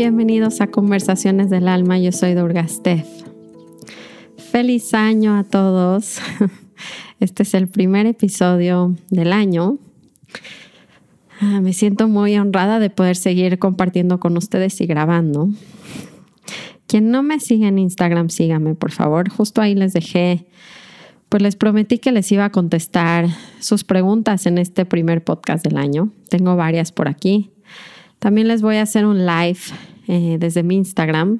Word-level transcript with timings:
bienvenidos 0.00 0.62
a 0.62 0.68
Conversaciones 0.68 1.50
del 1.50 1.68
Alma. 1.68 1.98
Yo 1.98 2.10
soy 2.10 2.32
Durgastef. 2.32 3.06
Feliz 4.38 4.94
año 4.94 5.36
a 5.36 5.44
todos. 5.44 6.20
Este 7.20 7.42
es 7.42 7.52
el 7.52 7.68
primer 7.68 8.06
episodio 8.06 8.96
del 9.10 9.30
año. 9.30 9.76
Ah, 11.38 11.60
me 11.60 11.74
siento 11.74 12.08
muy 12.08 12.38
honrada 12.38 12.78
de 12.78 12.88
poder 12.88 13.14
seguir 13.14 13.58
compartiendo 13.58 14.18
con 14.20 14.38
ustedes 14.38 14.80
y 14.80 14.86
grabando. 14.86 15.50
Quien 16.86 17.10
no 17.10 17.22
me 17.22 17.38
sigue 17.38 17.68
en 17.68 17.78
Instagram, 17.78 18.30
sígame, 18.30 18.74
por 18.74 18.92
favor. 18.92 19.28
Justo 19.28 19.60
ahí 19.60 19.74
les 19.74 19.92
dejé, 19.92 20.46
pues 21.28 21.42
les 21.42 21.56
prometí 21.56 21.98
que 21.98 22.10
les 22.10 22.32
iba 22.32 22.46
a 22.46 22.50
contestar 22.50 23.26
sus 23.58 23.84
preguntas 23.84 24.46
en 24.46 24.56
este 24.56 24.86
primer 24.86 25.22
podcast 25.22 25.62
del 25.62 25.76
año. 25.76 26.10
Tengo 26.30 26.56
varias 26.56 26.90
por 26.90 27.06
aquí. 27.06 27.50
También 28.18 28.48
les 28.48 28.62
voy 28.62 28.76
a 28.76 28.82
hacer 28.82 29.04
un 29.04 29.26
live 29.26 29.60
eh, 30.12 30.38
desde 30.40 30.64
mi 30.64 30.74
Instagram 30.74 31.38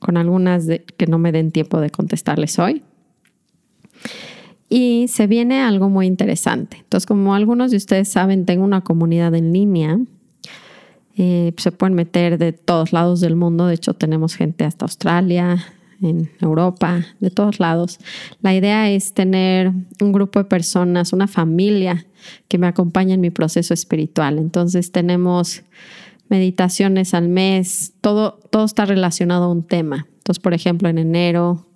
con 0.00 0.16
algunas 0.16 0.66
que 0.96 1.06
no 1.06 1.18
me 1.18 1.30
den 1.30 1.52
tiempo 1.52 1.80
de 1.80 1.90
contestarles 1.90 2.58
hoy. 2.58 2.82
Y 4.68 5.06
se 5.06 5.28
viene 5.28 5.62
algo 5.62 5.88
muy 5.88 6.06
interesante. 6.08 6.78
Entonces, 6.78 7.06
como 7.06 7.32
algunos 7.32 7.70
de 7.70 7.76
ustedes 7.76 8.08
saben, 8.08 8.44
tengo 8.44 8.64
una 8.64 8.80
comunidad 8.80 9.36
en 9.36 9.52
línea. 9.52 10.00
Eh, 11.16 11.54
se 11.56 11.70
pueden 11.70 11.94
meter 11.94 12.38
de 12.38 12.52
todos 12.52 12.92
lados 12.92 13.20
del 13.20 13.36
mundo. 13.36 13.68
De 13.68 13.74
hecho, 13.74 13.94
tenemos 13.94 14.34
gente 14.34 14.64
hasta 14.64 14.84
Australia, 14.86 15.64
en 16.00 16.28
Europa, 16.40 17.06
de 17.20 17.30
todos 17.30 17.60
lados. 17.60 18.00
La 18.40 18.52
idea 18.52 18.90
es 18.90 19.14
tener 19.14 19.70
un 20.00 20.10
grupo 20.10 20.40
de 20.40 20.46
personas, 20.46 21.12
una 21.12 21.28
familia 21.28 22.04
que 22.48 22.58
me 22.58 22.66
acompaña 22.66 23.14
en 23.14 23.20
mi 23.20 23.30
proceso 23.30 23.72
espiritual. 23.72 24.38
Entonces 24.38 24.90
tenemos 24.90 25.62
meditaciones 26.32 27.12
al 27.12 27.28
mes, 27.28 27.92
todo, 28.00 28.40
todo 28.48 28.64
está 28.64 28.86
relacionado 28.86 29.44
a 29.44 29.48
un 29.50 29.64
tema. 29.64 30.06
Entonces, 30.16 30.40
por 30.40 30.54
ejemplo, 30.54 30.88
en 30.88 30.96
enero 30.96 31.66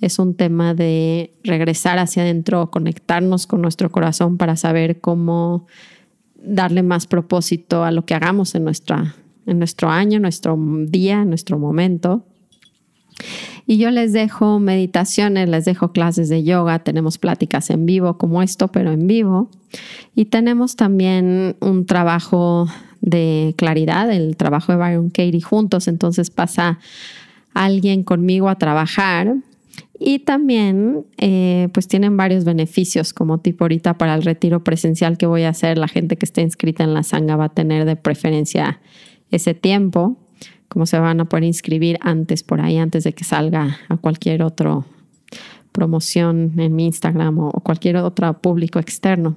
es 0.00 0.20
un 0.20 0.36
tema 0.36 0.74
de 0.74 1.32
regresar 1.42 1.98
hacia 1.98 2.22
adentro, 2.22 2.70
conectarnos 2.70 3.48
con 3.48 3.62
nuestro 3.62 3.90
corazón 3.90 4.36
para 4.36 4.54
saber 4.54 5.00
cómo 5.00 5.66
darle 6.36 6.84
más 6.84 7.08
propósito 7.08 7.82
a 7.82 7.90
lo 7.90 8.04
que 8.04 8.14
hagamos 8.14 8.54
en, 8.54 8.62
nuestra, 8.62 9.16
en 9.44 9.58
nuestro 9.58 9.90
año, 9.90 10.20
nuestro 10.20 10.56
día, 10.86 11.24
nuestro 11.24 11.58
momento. 11.58 12.24
Y 13.66 13.78
yo 13.78 13.90
les 13.90 14.12
dejo 14.12 14.60
meditaciones, 14.60 15.48
les 15.48 15.64
dejo 15.64 15.90
clases 15.90 16.28
de 16.28 16.44
yoga, 16.44 16.78
tenemos 16.78 17.18
pláticas 17.18 17.70
en 17.70 17.86
vivo 17.86 18.18
como 18.18 18.40
esto, 18.40 18.68
pero 18.68 18.92
en 18.92 19.08
vivo. 19.08 19.50
Y 20.14 20.26
tenemos 20.26 20.76
también 20.76 21.56
un 21.58 21.86
trabajo 21.86 22.68
de 23.00 23.54
claridad, 23.56 24.10
el 24.10 24.36
trabajo 24.36 24.72
de 24.72 24.78
Byron 24.78 25.10
Katie 25.10 25.40
juntos, 25.40 25.88
entonces 25.88 26.30
pasa 26.30 26.78
alguien 27.54 28.02
conmigo 28.02 28.48
a 28.48 28.56
trabajar 28.56 29.36
y 29.98 30.20
también 30.20 31.06
eh, 31.18 31.68
pues 31.72 31.88
tienen 31.88 32.16
varios 32.16 32.44
beneficios 32.44 33.12
como 33.12 33.38
tipo 33.38 33.64
ahorita 33.64 33.94
para 33.94 34.14
el 34.14 34.22
retiro 34.22 34.62
presencial 34.62 35.16
que 35.16 35.26
voy 35.26 35.42
a 35.42 35.50
hacer, 35.50 35.78
la 35.78 35.88
gente 35.88 36.16
que 36.16 36.26
esté 36.26 36.42
inscrita 36.42 36.84
en 36.84 36.94
la 36.94 37.02
sanga 37.02 37.36
va 37.36 37.46
a 37.46 37.54
tener 37.54 37.84
de 37.84 37.96
preferencia 37.96 38.80
ese 39.30 39.54
tiempo, 39.54 40.18
como 40.68 40.86
se 40.86 40.98
van 40.98 41.20
a 41.20 41.24
poder 41.24 41.44
inscribir 41.44 41.98
antes 42.02 42.42
por 42.42 42.60
ahí, 42.60 42.76
antes 42.76 43.04
de 43.04 43.12
que 43.12 43.24
salga 43.24 43.78
a 43.88 43.96
cualquier 43.96 44.42
otro 44.42 44.84
promoción 45.72 46.54
en 46.58 46.74
mi 46.74 46.86
Instagram 46.86 47.38
o 47.38 47.50
cualquier 47.62 47.98
otro 47.98 48.32
público 48.40 48.78
externo. 48.78 49.36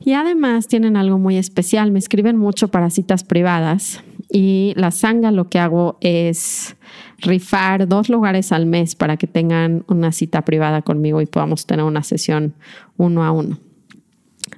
Y 0.00 0.12
además 0.12 0.68
tienen 0.68 0.96
algo 0.96 1.18
muy 1.18 1.36
especial, 1.36 1.90
me 1.90 1.98
escriben 1.98 2.36
mucho 2.36 2.68
para 2.68 2.90
citas 2.90 3.24
privadas 3.24 4.02
y 4.30 4.72
la 4.76 4.90
sanga 4.90 5.30
lo 5.30 5.48
que 5.48 5.58
hago 5.58 5.98
es 6.00 6.76
rifar 7.18 7.88
dos 7.88 8.08
lugares 8.08 8.52
al 8.52 8.66
mes 8.66 8.94
para 8.94 9.16
que 9.16 9.26
tengan 9.26 9.84
una 9.88 10.12
cita 10.12 10.42
privada 10.42 10.82
conmigo 10.82 11.20
y 11.20 11.26
podamos 11.26 11.66
tener 11.66 11.84
una 11.84 12.02
sesión 12.02 12.54
uno 12.96 13.24
a 13.24 13.30
uno. 13.30 13.58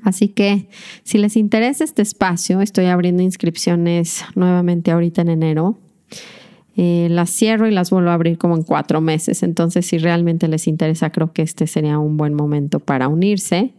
Así 0.03 0.29
que 0.29 0.69
si 1.03 1.19
les 1.19 1.37
interesa 1.37 1.85
este 1.85 2.03
espacio, 2.03 2.61
estoy 2.61 2.87
abriendo 2.87 3.23
inscripciones 3.23 4.25
nuevamente 4.35 4.91
ahorita 4.91 5.23
en 5.23 5.29
enero. 5.29 5.79
Eh, 6.77 7.09
las 7.11 7.31
cierro 7.31 7.67
y 7.67 7.71
las 7.71 7.91
vuelvo 7.91 8.11
a 8.11 8.15
abrir 8.15 8.37
como 8.37 8.55
en 8.55 8.63
cuatro 8.63 9.01
meses. 9.01 9.43
Entonces, 9.43 9.87
si 9.87 9.99
realmente 9.99 10.47
les 10.47 10.67
interesa, 10.67 11.11
creo 11.11 11.33
que 11.33 11.43
este 11.43 11.67
sería 11.67 11.99
un 11.99 12.17
buen 12.17 12.35
momento 12.35 12.81
para 12.81 13.09
unirse. 13.09 13.73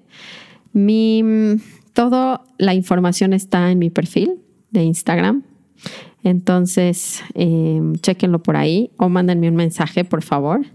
Mi, 0.78 1.24
toda 1.94 2.42
la 2.60 2.76
información 2.76 3.34
está 3.34 3.72
en 3.72 3.80
mi 3.80 3.90
perfil 3.90 4.36
de 4.70 4.84
Instagram. 4.84 5.44
Entonces, 6.24 7.24
eh, 7.34 7.82
chequenlo 8.02 8.44
por 8.44 8.58
ahí 8.58 8.92
o 8.98 9.10
mándenme 9.10 9.50
un 9.50 9.56
mensaje, 9.56 10.04
por 10.04 10.22
favor. 10.22 10.66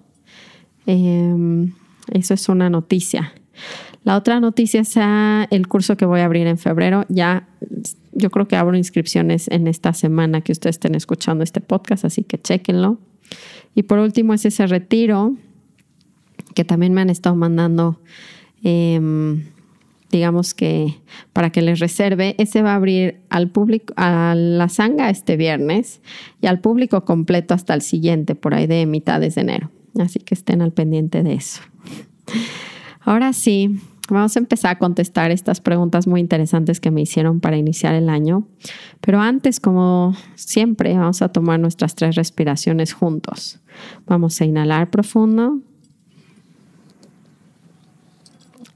Em, 0.86 1.72
eso 2.12 2.34
es 2.34 2.48
una 2.48 2.68
noticia. 2.68 3.32
La 4.02 4.16
otra 4.16 4.40
noticia 4.40 4.82
sea 4.84 5.46
el 5.50 5.68
curso 5.68 5.96
que 5.96 6.04
voy 6.04 6.20
a 6.20 6.24
abrir 6.24 6.48
en 6.48 6.58
febrero. 6.58 7.04
Ya, 7.08 7.46
yo 8.12 8.30
creo 8.30 8.48
que 8.48 8.56
abro 8.56 8.76
inscripciones 8.76 9.46
en 9.48 9.68
esta 9.68 9.92
semana 9.92 10.40
que 10.40 10.50
ustedes 10.50 10.76
estén 10.76 10.96
escuchando 10.96 11.44
este 11.44 11.60
podcast, 11.60 12.04
así 12.04 12.24
que 12.24 12.38
chequenlo. 12.40 12.98
Y 13.76 13.84
por 13.84 14.00
último 14.00 14.34
es 14.34 14.44
ese 14.44 14.66
retiro 14.66 15.36
que 16.54 16.64
también 16.64 16.92
me 16.92 17.00
han 17.00 17.10
estado 17.10 17.36
mandando 17.36 18.00
em, 18.64 19.44
digamos 20.12 20.54
que 20.54 21.00
para 21.32 21.50
que 21.50 21.62
les 21.62 21.80
reserve, 21.80 22.36
ese 22.38 22.62
va 22.62 22.72
a 22.72 22.76
abrir 22.76 23.22
al 23.30 23.48
público, 23.48 23.94
a 23.96 24.34
la 24.36 24.68
sanga 24.68 25.10
este 25.10 25.36
viernes 25.36 26.02
y 26.40 26.46
al 26.46 26.60
público 26.60 27.04
completo 27.04 27.54
hasta 27.54 27.74
el 27.74 27.80
siguiente, 27.80 28.34
por 28.34 28.54
ahí 28.54 28.66
de 28.66 28.86
mitades 28.86 29.34
de 29.34 29.40
enero. 29.40 29.70
Así 29.98 30.20
que 30.20 30.34
estén 30.34 30.62
al 30.62 30.72
pendiente 30.72 31.22
de 31.22 31.34
eso. 31.34 31.62
Ahora 33.00 33.32
sí, 33.32 33.80
vamos 34.10 34.36
a 34.36 34.38
empezar 34.38 34.72
a 34.72 34.78
contestar 34.78 35.30
estas 35.30 35.60
preguntas 35.60 36.06
muy 36.06 36.20
interesantes 36.20 36.78
que 36.78 36.90
me 36.90 37.00
hicieron 37.00 37.40
para 37.40 37.56
iniciar 37.56 37.94
el 37.94 38.08
año. 38.08 38.46
Pero 39.00 39.18
antes, 39.20 39.60
como 39.60 40.14
siempre, 40.34 40.96
vamos 40.96 41.22
a 41.22 41.30
tomar 41.30 41.58
nuestras 41.58 41.94
tres 41.94 42.14
respiraciones 42.16 42.92
juntos. 42.92 43.60
Vamos 44.06 44.40
a 44.40 44.44
inhalar 44.44 44.90
profundo. 44.90 45.58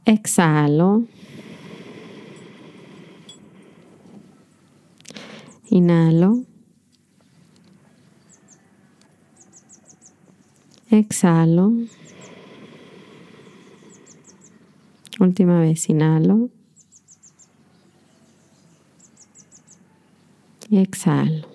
Exhalo. 0.07 1.05
Inhalo. 5.71 6.45
Exhalo. 10.91 11.73
Última 15.19 15.61
vez, 15.61 15.89
inhalo. 15.89 16.51
Exhalo. 20.71 21.47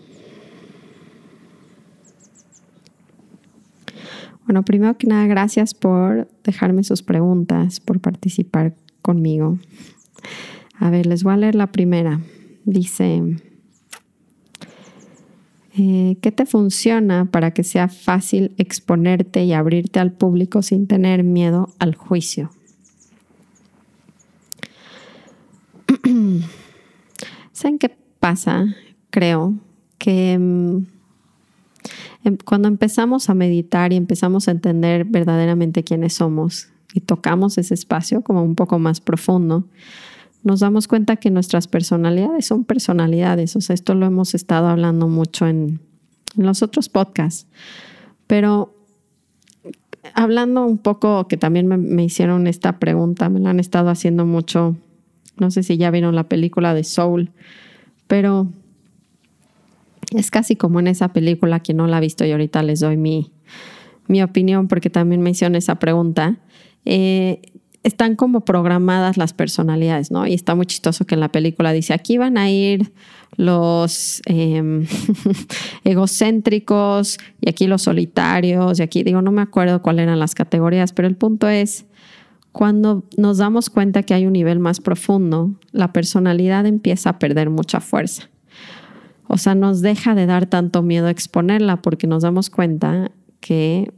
Bueno, 4.46 4.64
primero 4.66 4.98
que 4.98 5.08
nada, 5.08 5.28
gracias 5.28 5.74
por 5.74 6.28
dejarme 6.44 6.84
sus 6.84 7.04
preguntas, 7.04 7.80
por 7.80 8.02
participar 8.02 8.76
conmigo. 9.02 9.60
A 10.78 10.90
ver, 10.90 11.06
les 11.06 11.24
voy 11.24 11.34
a 11.34 11.38
leer 11.38 11.56
la 11.56 11.72
primera. 11.72 12.20
Dice, 12.66 13.38
eh, 15.78 16.18
¿Qué 16.22 16.34
te 16.34 16.46
funciona 16.46 17.30
para 17.32 17.52
que 17.52 17.64
sea 17.64 17.88
fácil 17.88 18.54
exponerte 18.58 19.46
y 19.46 19.54
abrirte 19.54 20.00
al 20.00 20.12
público 20.12 20.62
sin 20.62 20.86
tener 20.86 21.24
miedo 21.24 21.70
al 21.80 21.96
juicio? 21.96 22.52
¿Saben 27.54 27.80
qué 27.80 27.96
pasa? 28.20 28.66
Creo 29.12 29.54
que 29.98 30.38
mm, 30.38 30.86
em, 32.26 32.38
cuando 32.44 32.68
empezamos 32.68 33.30
a 33.30 33.34
meditar 33.34 33.94
y 33.94 33.96
empezamos 33.96 34.50
a 34.50 34.52
entender 34.52 35.06
verdaderamente 35.06 35.86
quiénes 35.86 36.16
somos 36.16 36.68
y 36.94 37.00
tocamos 37.00 37.58
ese 37.58 37.76
espacio 37.76 38.24
como 38.24 38.44
un 38.44 38.56
poco 38.56 38.78
más 38.78 39.00
profundo, 39.00 39.66
nos 40.44 40.60
damos 40.62 40.88
cuenta 40.88 41.18
que 41.18 41.30
nuestras 41.30 41.68
personalidades 41.68 42.46
son 42.46 42.64
personalidades. 42.64 43.56
O 43.56 43.62
sea, 43.62 43.74
esto 43.74 43.94
lo 43.94 44.06
hemos 44.06 44.34
estado 44.34 44.68
hablando 44.68 45.08
mucho 45.08 45.48
en, 45.48 45.80
los 46.36 46.64
otros 46.64 46.88
podcasts. 46.88 47.48
Pero 48.26 48.74
hablando 50.14 50.66
un 50.66 50.78
poco, 50.78 51.28
que 51.28 51.38
también 51.38 51.68
me, 51.68 52.04
hicieron 52.04 52.48
esta 52.48 52.80
pregunta, 52.80 53.30
me 53.30 53.42
la 53.42 53.50
han 53.50 53.60
estado 53.60 53.90
haciendo 53.90 54.26
mucho. 54.26 54.78
No 55.38 55.52
sé 55.52 55.64
si 55.64 55.78
ya 55.78 55.92
vieron 55.92 56.16
la 56.16 56.30
película 56.30 56.74
de 56.74 56.84
Soul, 56.84 57.32
pero 58.08 58.48
es 60.16 60.32
casi 60.32 60.56
como 60.56 60.80
en 60.80 60.88
esa 60.88 61.10
película, 61.10 61.60
que 61.60 61.74
no 61.74 61.88
la 61.88 61.98
ha 61.98 62.02
visto 62.02 62.26
y 62.26 62.32
ahorita 62.32 62.64
les 62.64 62.80
doy 62.80 62.96
mi, 62.98 63.32
mi 64.08 64.24
opinión 64.24 64.68
porque 64.68 64.90
también 64.90 65.22
me 65.22 65.32
hicieron 65.32 65.56
esa 65.56 65.76
pregunta. 65.76 66.38
Eh, 66.86 67.42
están 67.84 68.16
como 68.16 68.42
programadas 68.42 69.18
las 69.18 69.34
personalidades, 69.34 70.12
¿no? 70.12 70.28
Y 70.28 70.34
está 70.34 70.54
muy 70.54 70.66
chistoso 70.66 71.06
que 71.06 71.16
en 71.16 71.22
la 71.22 71.32
película 71.32 71.74
dice, 71.74 71.94
aquí 71.94 72.18
van 72.18 72.38
a 72.38 72.50
ir 72.50 72.92
los 73.38 74.22
em, 74.26 74.86
egocéntricos 75.84 77.18
y 77.40 77.50
aquí 77.50 77.68
los 77.68 77.84
solitarios 77.84 78.80
y 78.80 78.84
aquí 78.84 79.04
digo, 79.04 79.22
no 79.22 79.32
me 79.32 79.42
acuerdo 79.42 79.82
cuáles 79.82 80.04
eran 80.04 80.20
las 80.20 80.36
categorías, 80.36 80.94
pero 80.94 81.08
el 81.08 81.16
punto 81.16 81.48
es, 81.48 81.86
cuando 82.52 83.04
nos 83.18 83.38
damos 83.38 83.70
cuenta 83.70 84.04
que 84.04 84.14
hay 84.14 84.28
un 84.28 84.34
nivel 84.34 84.60
más 84.60 84.80
profundo, 84.80 85.52
la 85.72 85.94
personalidad 85.94 86.66
empieza 86.66 87.12
a 87.12 87.20
perder 87.20 87.50
mucha 87.50 87.80
fuerza. 87.80 88.30
O 89.28 89.38
sea, 89.38 89.56
nos 89.56 89.82
deja 89.82 90.14
de 90.14 90.26
dar 90.26 90.46
tanto 90.46 90.84
miedo 90.84 91.08
exponerla 91.08 91.82
porque 91.82 92.06
nos 92.06 92.24
damos 92.24 92.50
cuenta 92.50 93.12
que 93.40 93.94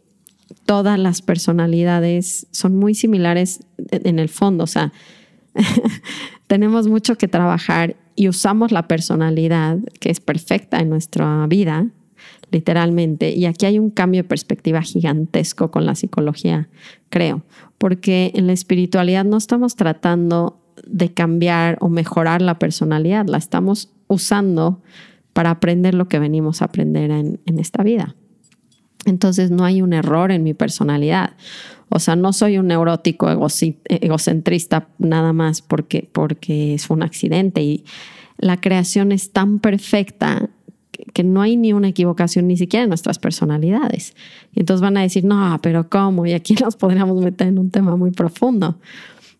todas 0.65 0.99
las 0.99 1.21
personalidades 1.21 2.47
son 2.51 2.77
muy 2.77 2.95
similares 2.95 3.65
en 3.91 4.19
el 4.19 4.29
fondo. 4.29 4.63
O 4.63 4.67
sea, 4.67 4.93
tenemos 6.47 6.87
mucho 6.87 7.17
que 7.17 7.27
trabajar 7.27 7.95
y 8.15 8.27
usamos 8.27 8.71
la 8.71 8.87
personalidad 8.87 9.79
que 9.99 10.09
es 10.09 10.19
perfecta 10.19 10.79
en 10.79 10.89
nuestra 10.89 11.45
vida, 11.47 11.87
literalmente. 12.51 13.31
Y 13.31 13.45
aquí 13.45 13.65
hay 13.65 13.79
un 13.79 13.89
cambio 13.89 14.23
de 14.23 14.29
perspectiva 14.29 14.81
gigantesco 14.81 15.71
con 15.71 15.85
la 15.85 15.95
psicología, 15.95 16.69
creo, 17.09 17.43
porque 17.77 18.31
en 18.35 18.47
la 18.47 18.53
espiritualidad 18.53 19.25
no 19.25 19.37
estamos 19.37 19.75
tratando 19.75 20.59
de 20.87 21.13
cambiar 21.13 21.77
o 21.81 21.89
mejorar 21.89 22.41
la 22.41 22.59
personalidad, 22.59 23.27
la 23.27 23.37
estamos 23.37 23.91
usando 24.07 24.81
para 25.33 25.49
aprender 25.49 25.95
lo 25.95 26.07
que 26.07 26.19
venimos 26.19 26.61
a 26.61 26.65
aprender 26.65 27.11
en, 27.11 27.59
esta 27.59 27.83
vida. 27.83 28.15
Entonces 29.05 29.51
no 29.51 29.65
hay 29.65 29.81
un 29.81 29.93
error 29.93 30.31
en 30.31 30.43
mi 30.43 30.53
personalidad. 30.53 31.31
O 31.89 31.99
sea, 31.99 32.15
no 32.15 32.33
soy 32.33 32.57
un 32.57 32.67
neurótico 32.67 33.29
egocentrista 33.29 34.87
nada 34.97 35.33
más 35.33 35.61
porque, 35.61 36.09
porque 36.11 36.73
es 36.73 36.89
un 36.89 37.03
accidente 37.03 37.61
y 37.61 37.85
la 38.37 38.59
creación 38.59 39.11
es 39.11 39.31
tan 39.31 39.59
perfecta 39.59 40.49
que 41.13 41.23
no 41.23 41.41
hay 41.41 41.57
ni 41.57 41.73
una 41.73 41.89
equivocación 41.89 42.47
ni 42.47 42.57
siquiera 42.57 42.83
en 42.83 42.89
nuestras 42.89 43.19
personalidades. 43.19 44.15
Y 44.53 44.61
entonces 44.61 44.81
van 44.81 44.97
a 44.97 45.01
decir, 45.01 45.23
no, 45.25 45.59
pero 45.61 45.89
¿cómo? 45.89 46.25
Y 46.25 46.33
aquí 46.33 46.55
nos 46.61 46.75
podríamos 46.75 47.21
meter 47.21 47.47
en 47.47 47.59
un 47.59 47.69
tema 47.69 47.95
muy 47.95 48.11
profundo. 48.11 48.79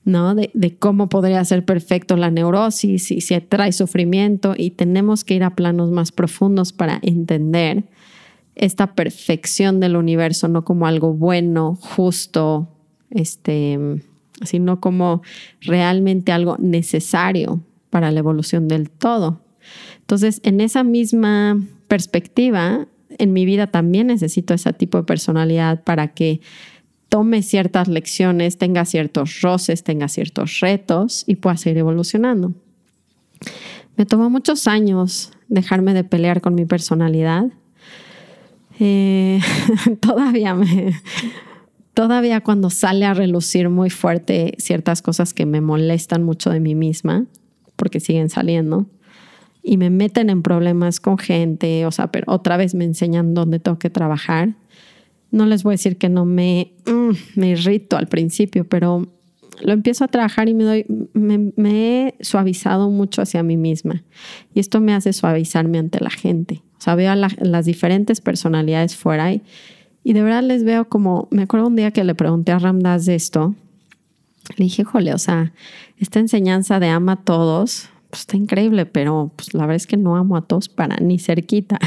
¿no? 0.06 0.36
De, 0.36 0.76
cómo 0.80 1.08
podría 1.08 1.44
ser 1.46 1.64
perfecto 1.64 2.18
la 2.18 2.30
neurosis 2.30 3.10
y 3.12 3.22
si 3.22 3.40
trae 3.40 3.72
sufrimiento 3.72 4.54
y 4.58 4.72
tenemos 4.72 5.24
que 5.24 5.36
ir 5.36 5.44
a 5.44 5.56
planos 5.56 5.92
más 5.92 6.12
profundos 6.12 6.74
para 6.74 7.00
entender 7.02 7.86
esta 8.56 8.96
perfección 8.96 9.80
del 9.80 9.96
universo, 9.96 10.48
no 10.48 10.64
como 10.64 10.88
algo 10.88 11.14
bueno, 11.14 11.76
justo, 11.76 12.68
este, 13.10 13.80
sino 14.44 14.80
como 14.80 15.22
realmente 15.62 16.32
algo 16.32 16.58
necesario 16.60 17.62
para 17.90 18.12
la 18.12 18.20
evolución 18.20 18.68
del 18.68 18.90
todo. 18.90 19.42
Entonces, 20.00 20.42
en 20.44 20.62
esa 20.62 20.84
misma 20.84 21.60
perspectiva, 21.88 22.88
en 23.18 23.34
mi 23.34 23.46
vida 23.46 23.68
también 23.68 24.08
necesito 24.08 24.54
ese 24.54 24.74
tipo 24.74 24.98
de 24.98 25.04
personalidad 25.04 25.84
para 25.84 26.10
que 26.10 26.42
tome 27.10 27.44
ciertas 27.44 27.88
lecciones, 27.88 28.58
tenga 28.58 28.86
ciertos 28.86 29.42
roces, 29.42 29.84
tenga 29.84 30.08
ciertos 30.08 30.60
retos 30.60 31.24
y 31.28 31.36
pueda 31.36 31.58
seguir 31.58 31.78
evolucionando. 31.78 32.54
Me 33.96 34.06
tomó 34.06 34.30
muchos 34.30 34.68
años 34.68 35.32
dejarme 35.48 35.94
de 35.94 36.04
pelear 36.04 36.42
con 36.42 36.56
mi 36.56 36.66
personalidad. 36.66 37.46
Eh, 38.86 39.40
todavía 40.02 40.56
me, 40.56 40.94
todavía 41.94 42.42
cuando 42.42 42.70
sale 42.70 43.06
a 43.06 43.14
relucir 43.14 43.70
muy 43.70 43.90
fuerte 43.90 44.56
ciertas 44.58 45.02
cosas 45.02 45.34
que 45.34 45.46
me 45.46 45.62
molestan 45.62 46.24
mucho 46.24 46.50
de 46.50 46.60
mí 46.60 46.76
misma, 46.76 47.26
porque 47.76 48.00
siguen 48.00 48.30
saliendo, 48.30 48.88
y 49.62 49.78
me 49.78 49.90
meten 49.90 50.30
en 50.30 50.42
problemas 50.42 51.00
con 51.00 51.18
gente, 51.18 51.86
o 51.86 51.92
sea, 51.92 52.10
otra 52.28 52.58
vez 52.58 52.76
me 52.76 52.84
enseñan 52.84 53.34
dónde 53.34 53.60
tengo 53.60 53.80
que 53.80 53.90
trabajar 53.90 54.56
no 55.34 55.48
les 55.48 55.64
voy 55.64 55.72
a 55.72 55.76
decir 55.76 55.98
que 55.98 56.10
no 56.10 56.26
me, 56.26 56.74
mm, 56.86 57.40
me 57.40 57.50
irrito 57.50 57.98
al 57.98 58.08
principio, 58.08 58.66
pero 58.66 59.08
lo 59.62 59.74
empiezo 59.74 60.04
a 60.04 60.08
trabajar 60.08 60.50
y 60.50 60.54
me 60.54 60.64
doy, 60.64 60.86
me, 61.14 61.52
he 61.56 62.16
suavizado 62.22 62.90
mucho 62.90 63.22
hacia 63.22 63.44
mí 63.44 63.58
misma. 63.58 64.04
Y 64.54 64.60
esto 64.60 64.82
me 64.82 64.94
hace 64.94 65.14
suavizarme 65.14 65.78
ante 65.78 66.00
la 66.04 66.10
gente. 66.10 66.62
O 66.78 66.82
sea, 66.82 66.96
veo 66.96 67.14
las 67.16 67.66
diferentes 67.66 68.22
personalidades 68.22 68.96
fuera 68.96 69.32
y, 69.32 69.42
y, 70.04 70.14
de 70.14 70.22
verdad 70.22 70.44
les 70.44 70.64
veo 70.64 70.90
como, 70.90 71.28
me 71.32 71.44
acuerdo 71.44 71.68
un 71.68 71.76
día 71.76 71.92
que 71.92 72.04
le 72.04 72.16
pregunté 72.16 72.52
a 72.52 72.60
Ramdas 72.60 73.08
esto, 73.08 73.56
le 74.58 74.66
dije, 74.66 74.84
jole, 74.84 75.14
o 75.14 75.18
sea, 75.18 75.54
esta 75.98 76.20
enseñanza 76.20 76.80
de 76.80 76.90
ama 76.90 77.14
a 77.14 77.24
todos, 77.24 77.90
pues 78.10 78.22
está 78.22 78.38
increíble, 78.38 78.86
pero 78.86 79.32
pues 79.36 79.54
la 79.54 79.62
verdad 79.62 79.78
es 79.78 79.88
que 79.88 79.98
no 79.98 80.18
amo 80.18 80.36
a 80.36 80.42
todos 80.42 80.70
para 80.70 80.98
ni 80.98 81.20
cerquita. 81.20 81.80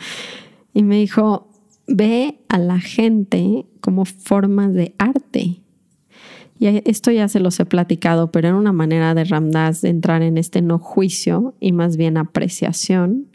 y 0.74 0.82
me 0.82 0.96
dijo, 0.96 1.48
ve 1.86 2.40
a 2.48 2.58
la 2.58 2.80
gente 2.80 3.66
como 3.80 4.04
formas 4.04 4.74
de 4.74 4.94
arte. 4.98 5.63
Y 6.58 6.82
esto 6.88 7.10
ya 7.10 7.28
se 7.28 7.40
los 7.40 7.58
he 7.58 7.66
platicado, 7.66 8.30
pero 8.30 8.48
era 8.48 8.56
una 8.56 8.72
manera 8.72 9.14
de 9.14 9.24
Ramdas 9.24 9.82
de 9.82 9.88
entrar 9.88 10.22
en 10.22 10.38
este 10.38 10.62
no 10.62 10.78
juicio 10.78 11.54
y 11.60 11.72
más 11.72 11.96
bien 11.96 12.16
apreciación 12.16 13.26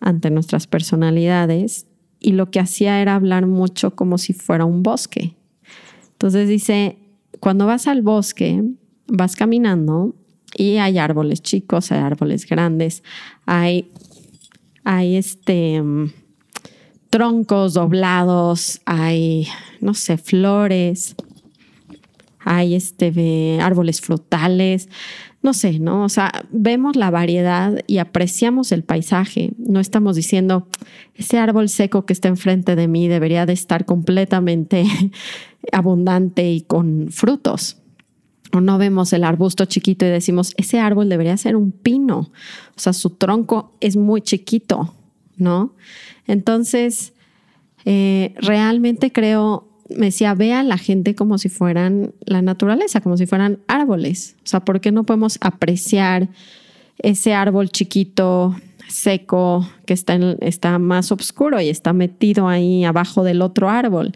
ante 0.00 0.30
nuestras 0.30 0.66
personalidades. 0.66 1.86
Y 2.20 2.32
lo 2.32 2.50
que 2.50 2.60
hacía 2.60 3.00
era 3.00 3.14
hablar 3.14 3.46
mucho 3.46 3.94
como 3.94 4.16
si 4.18 4.32
fuera 4.32 4.64
un 4.64 4.82
bosque. 4.82 5.36
Entonces 6.12 6.48
dice, 6.48 6.98
cuando 7.40 7.66
vas 7.66 7.86
al 7.86 8.02
bosque, 8.02 8.62
vas 9.08 9.36
caminando 9.36 10.14
y 10.56 10.76
hay 10.76 10.98
árboles 10.98 11.42
chicos, 11.42 11.92
hay 11.92 12.00
árboles 12.00 12.46
grandes, 12.46 13.02
hay, 13.44 13.90
hay 14.84 15.16
este 15.16 15.82
troncos 17.12 17.74
doblados, 17.74 18.80
hay, 18.86 19.46
no 19.82 19.92
sé, 19.92 20.16
flores, 20.16 21.14
hay 22.44 22.74
este, 22.74 23.58
árboles 23.60 24.00
frutales, 24.00 24.88
no 25.42 25.54
sé, 25.54 25.80
¿no? 25.80 26.04
O 26.04 26.08
sea, 26.08 26.30
vemos 26.50 26.94
la 26.94 27.10
variedad 27.10 27.82
y 27.88 27.98
apreciamos 27.98 28.70
el 28.70 28.84
paisaje. 28.84 29.52
No 29.58 29.80
estamos 29.80 30.14
diciendo, 30.14 30.68
ese 31.16 31.38
árbol 31.38 31.68
seco 31.68 32.06
que 32.06 32.12
está 32.12 32.28
enfrente 32.28 32.76
de 32.76 32.86
mí 32.86 33.08
debería 33.08 33.44
de 33.44 33.52
estar 33.52 33.84
completamente 33.84 34.84
abundante 35.72 36.50
y 36.50 36.60
con 36.60 37.08
frutos. 37.10 37.78
O 38.52 38.60
no 38.60 38.78
vemos 38.78 39.12
el 39.12 39.24
arbusto 39.24 39.64
chiquito 39.64 40.04
y 40.04 40.10
decimos, 40.10 40.54
ese 40.58 40.78
árbol 40.78 41.08
debería 41.08 41.36
ser 41.36 41.56
un 41.56 41.72
pino. 41.72 42.30
O 42.76 42.80
sea, 42.80 42.92
su 42.92 43.10
tronco 43.10 43.72
es 43.80 43.96
muy 43.96 44.20
chiquito, 44.20 44.94
¿no? 45.36 45.74
Entonces, 46.26 47.14
eh, 47.84 48.34
realmente 48.36 49.10
creo, 49.10 49.71
me 49.96 50.06
decía, 50.06 50.34
ve 50.34 50.52
a 50.52 50.62
la 50.62 50.78
gente 50.78 51.14
como 51.14 51.38
si 51.38 51.48
fueran 51.48 52.12
la 52.24 52.42
naturaleza, 52.42 53.00
como 53.00 53.16
si 53.16 53.26
fueran 53.26 53.58
árboles. 53.66 54.36
O 54.38 54.46
sea, 54.46 54.60
¿por 54.60 54.80
qué 54.80 54.92
no 54.92 55.04
podemos 55.04 55.38
apreciar 55.40 56.28
ese 56.98 57.34
árbol 57.34 57.70
chiquito, 57.70 58.56
seco, 58.88 59.68
que 59.86 59.94
está, 59.94 60.18
está 60.40 60.78
más 60.78 61.12
oscuro 61.12 61.60
y 61.60 61.68
está 61.68 61.92
metido 61.92 62.48
ahí 62.48 62.84
abajo 62.84 63.24
del 63.24 63.42
otro 63.42 63.68
árbol? 63.68 64.12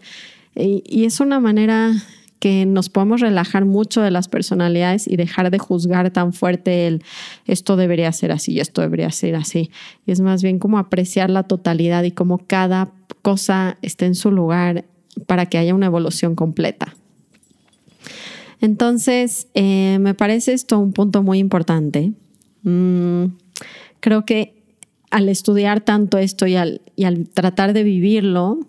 y 0.59 1.05
es 1.05 1.19
una 1.19 1.39
manera 1.39 1.93
que 2.39 2.65
nos 2.65 2.89
podemos 2.89 3.21
relajar 3.21 3.65
mucho 3.65 4.01
de 4.01 4.11
las 4.11 4.27
personalidades 4.27 5.07
y 5.07 5.15
dejar 5.15 5.49
de 5.49 5.59
juzgar 5.59 6.11
tan 6.11 6.33
fuerte 6.33 6.87
el 6.87 7.03
esto 7.45 7.75
debería 7.75 8.11
ser 8.11 8.31
así 8.31 8.53
y 8.53 8.59
esto 8.59 8.81
debería 8.81 9.11
ser 9.11 9.35
así. 9.35 9.71
Y 10.05 10.11
es 10.11 10.21
más 10.21 10.43
bien 10.43 10.59
como 10.59 10.77
apreciar 10.77 11.29
la 11.29 11.43
totalidad 11.43 12.03
y 12.03 12.11
cómo 12.11 12.39
cada 12.39 12.91
cosa 13.21 13.77
esté 13.81 14.05
en 14.05 14.15
su 14.15 14.31
lugar 14.31 14.85
para 15.25 15.47
que 15.47 15.57
haya 15.57 15.75
una 15.75 15.87
evolución 15.87 16.35
completa. 16.35 16.95
Entonces, 18.59 19.47
eh, 19.53 19.97
me 19.99 20.13
parece 20.13 20.53
esto 20.53 20.79
un 20.79 20.93
punto 20.93 21.23
muy 21.23 21.39
importante. 21.39 22.13
Mm, 22.63 23.25
creo 23.99 24.25
que 24.25 24.63
al 25.11 25.29
estudiar 25.29 25.81
tanto 25.81 26.17
esto 26.17 26.47
y 26.47 26.55
al, 26.55 26.81
y 26.95 27.05
al 27.05 27.29
tratar 27.29 27.73
de 27.73 27.83
vivirlo, 27.83 28.59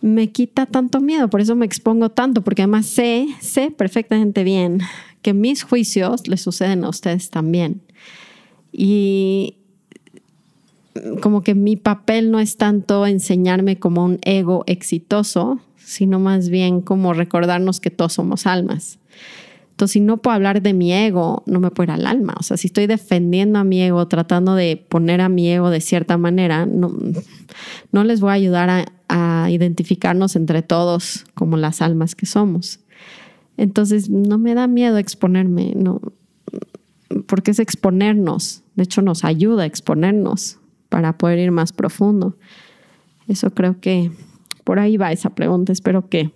me 0.00 0.30
quita 0.30 0.66
tanto 0.66 1.00
miedo, 1.00 1.28
por 1.28 1.40
eso 1.40 1.54
me 1.54 1.66
expongo 1.66 2.10
tanto, 2.10 2.42
porque 2.42 2.62
además 2.62 2.86
sé, 2.86 3.26
sé 3.40 3.70
perfectamente 3.70 4.44
bien 4.44 4.80
que 5.22 5.34
mis 5.34 5.62
juicios 5.62 6.26
les 6.26 6.40
suceden 6.40 6.84
a 6.84 6.88
ustedes 6.88 7.30
también. 7.30 7.82
Y 8.72 9.56
como 11.20 11.42
que 11.42 11.54
mi 11.54 11.76
papel 11.76 12.30
no 12.30 12.40
es 12.40 12.56
tanto 12.56 13.06
enseñarme 13.06 13.78
como 13.78 14.04
un 14.04 14.18
ego 14.22 14.64
exitoso, 14.66 15.60
sino 15.76 16.18
más 16.18 16.48
bien 16.48 16.80
como 16.80 17.12
recordarnos 17.12 17.80
que 17.80 17.90
todos 17.90 18.14
somos 18.14 18.46
almas. 18.46 18.98
Entonces, 19.70 19.94
si 19.94 20.00
no 20.00 20.18
puedo 20.18 20.34
hablar 20.34 20.60
de 20.60 20.74
mi 20.74 20.92
ego, 20.92 21.42
no 21.46 21.58
me 21.58 21.70
puedo 21.70 21.84
ir 21.84 21.90
al 21.92 22.06
alma. 22.06 22.34
O 22.38 22.42
sea, 22.42 22.58
si 22.58 22.66
estoy 22.66 22.86
defendiendo 22.86 23.58
a 23.58 23.64
mi 23.64 23.80
ego, 23.80 24.06
tratando 24.08 24.54
de 24.54 24.76
poner 24.76 25.22
a 25.22 25.30
mi 25.30 25.48
ego 25.48 25.70
de 25.70 25.80
cierta 25.80 26.18
manera, 26.18 26.66
no, 26.66 26.92
no 27.90 28.04
les 28.04 28.20
voy 28.20 28.30
a 28.30 28.34
ayudar 28.34 28.68
a, 28.68 28.92
a 29.08 29.50
identificarnos 29.50 30.36
entre 30.36 30.62
todos 30.62 31.24
como 31.34 31.56
las 31.56 31.80
almas 31.80 32.14
que 32.14 32.26
somos. 32.26 32.80
Entonces, 33.56 34.10
no 34.10 34.36
me 34.36 34.54
da 34.54 34.66
miedo 34.66 34.98
exponerme, 34.98 35.72
no, 35.74 36.00
porque 37.26 37.52
es 37.52 37.58
exponernos. 37.58 38.62
De 38.74 38.82
hecho, 38.82 39.00
nos 39.00 39.24
ayuda 39.24 39.62
a 39.62 39.66
exponernos 39.66 40.59
para 40.90 41.16
poder 41.16 41.38
ir 41.38 41.52
más 41.52 41.72
profundo. 41.72 42.36
Eso 43.26 43.54
creo 43.54 43.80
que 43.80 44.12
por 44.64 44.78
ahí 44.78 44.98
va 44.98 45.12
esa 45.12 45.30
pregunta. 45.30 45.72
Espero 45.72 46.10
que 46.10 46.32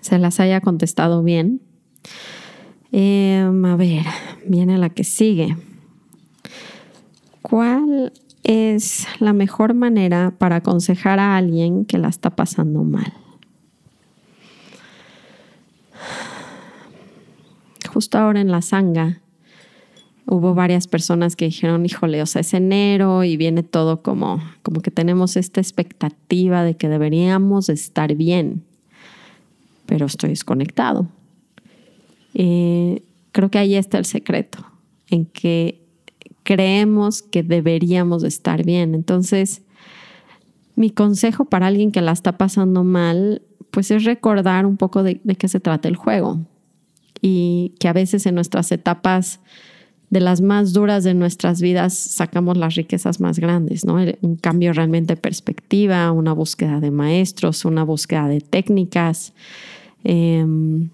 se 0.00 0.18
las 0.18 0.40
haya 0.40 0.60
contestado 0.60 1.22
bien. 1.22 1.60
Em, 2.90 3.64
a 3.64 3.76
ver, 3.76 4.04
viene 4.46 4.78
la 4.78 4.90
que 4.90 5.04
sigue. 5.04 5.56
¿Cuál 7.42 8.12
es 8.42 9.06
la 9.20 9.32
mejor 9.32 9.74
manera 9.74 10.34
para 10.36 10.56
aconsejar 10.56 11.20
a 11.20 11.36
alguien 11.36 11.84
que 11.84 11.98
la 11.98 12.08
está 12.08 12.30
pasando 12.30 12.82
mal? 12.82 13.12
Justo 17.92 18.18
ahora 18.18 18.40
en 18.40 18.50
la 18.50 18.62
sanga 18.62 19.20
hubo 20.30 20.54
varias 20.54 20.86
personas 20.86 21.34
que 21.34 21.46
dijeron, 21.46 21.84
híjole, 21.84 22.22
o 22.22 22.26
sea, 22.26 22.40
es 22.40 22.54
enero 22.54 23.24
y 23.24 23.36
viene 23.36 23.64
todo 23.64 24.00
como, 24.00 24.40
como 24.62 24.80
que 24.80 24.92
tenemos 24.92 25.36
esta 25.36 25.60
expectativa 25.60 26.62
de 26.62 26.76
que 26.76 26.88
deberíamos 26.88 27.68
estar 27.68 28.14
bien, 28.14 28.62
pero 29.86 30.06
estoy 30.06 30.30
desconectado. 30.30 31.08
Eh, 32.34 33.02
creo 33.32 33.50
que 33.50 33.58
ahí 33.58 33.74
está 33.74 33.98
el 33.98 34.04
secreto, 34.04 34.64
en 35.08 35.26
que 35.26 35.80
creemos 36.44 37.22
que 37.22 37.42
deberíamos 37.42 38.22
estar 38.22 38.64
bien. 38.64 38.94
Entonces, 38.94 39.62
mi 40.76 40.90
consejo 40.90 41.46
para 41.46 41.66
alguien 41.66 41.90
que 41.90 42.02
la 42.02 42.12
está 42.12 42.38
pasando 42.38 42.84
mal, 42.84 43.42
pues 43.72 43.90
es 43.90 44.04
recordar 44.04 44.64
un 44.64 44.76
poco 44.76 45.02
de, 45.02 45.20
de 45.24 45.34
qué 45.34 45.48
se 45.48 45.58
trata 45.58 45.88
el 45.88 45.96
juego 45.96 46.38
y 47.20 47.74
que 47.80 47.88
a 47.88 47.92
veces 47.92 48.26
en 48.26 48.36
nuestras 48.36 48.70
etapas 48.70 49.40
de 50.10 50.20
las 50.20 50.40
más 50.40 50.72
duras 50.72 51.04
de 51.04 51.14
nuestras 51.14 51.60
vidas 51.60 51.94
sacamos 51.94 52.56
las 52.56 52.74
riquezas 52.74 53.20
más 53.20 53.38
grandes, 53.38 53.84
¿no? 53.84 53.94
Un 54.20 54.36
cambio 54.36 54.72
realmente 54.72 55.14
de 55.14 55.20
perspectiva, 55.20 56.10
una 56.10 56.32
búsqueda 56.32 56.80
de 56.80 56.90
maestros, 56.90 57.64
una 57.64 57.84
búsqueda 57.84 58.26
de 58.26 58.40
técnicas. 58.40 59.32
Em, 60.02 60.90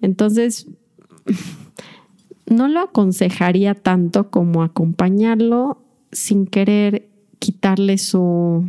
entonces, 0.00 0.68
no 2.46 2.68
lo 2.68 2.80
aconsejaría 2.80 3.74
tanto 3.74 4.30
como 4.30 4.62
acompañarlo 4.62 5.78
sin 6.12 6.46
querer 6.46 7.08
quitarle 7.40 7.98
su, 7.98 8.64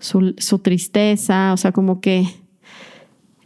su, 0.00 0.34
su 0.38 0.58
tristeza, 0.58 1.52
o 1.52 1.56
sea, 1.56 1.70
como 1.70 2.00
que 2.00 2.26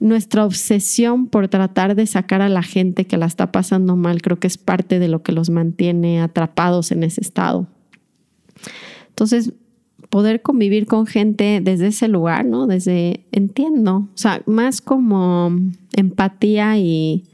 nuestra 0.01 0.45
obsesión 0.45 1.27
por 1.27 1.49
tratar 1.49 1.95
de 1.95 2.07
sacar 2.07 2.43
a 2.43 2.49
la 2.49 2.63
gente 2.63 3.07
que 3.07 3.17
la 3.17 3.27
está 3.27 3.53
pasando 3.53 3.97
mal 3.97 4.23
creo 4.23 4.39
que 4.39 4.47
es 4.47 4.59
parte 4.59 4.99
de 4.99 5.09
lo 5.09 5.23
que 5.23 5.33
los 5.33 5.51
mantiene 5.51 6.21
atrapados 6.21 6.93
en 6.93 7.03
ese 7.03 7.21
estado. 7.21 7.67
Entonces, 9.09 9.53
poder 10.11 10.43
convivir 10.43 10.87
con 10.87 11.07
gente 11.07 11.61
desde 11.63 11.89
ese 11.89 12.09
lugar, 12.09 12.45
¿no? 12.45 12.67
Desde, 12.67 13.27
entiendo, 13.33 14.09
o 14.15 14.17
sea, 14.17 14.43
más 14.47 14.81
como 14.81 15.51
empatía 15.95 16.79
y 16.79 17.25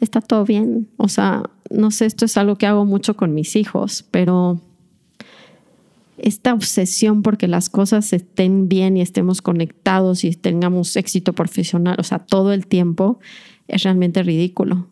está 0.00 0.20
todo 0.20 0.44
bien. 0.44 0.88
O 0.96 1.08
sea, 1.08 1.42
no 1.70 1.90
sé, 1.90 2.06
esto 2.06 2.24
es 2.24 2.36
algo 2.36 2.56
que 2.56 2.66
hago 2.66 2.84
mucho 2.84 3.16
con 3.16 3.34
mis 3.34 3.54
hijos, 3.56 4.04
pero 4.10 4.60
esta 6.22 6.52
obsesión 6.52 7.22
porque 7.22 7.48
las 7.48 7.70
cosas 7.70 8.12
estén 8.12 8.68
bien 8.68 8.96
y 8.96 9.00
estemos 9.00 9.42
conectados 9.42 10.24
y 10.24 10.32
tengamos 10.32 10.96
éxito 10.96 11.32
profesional, 11.32 11.96
o 11.98 12.02
sea, 12.02 12.18
todo 12.18 12.52
el 12.52 12.66
tiempo, 12.66 13.18
es 13.68 13.82
realmente 13.82 14.22
ridículo. 14.22 14.86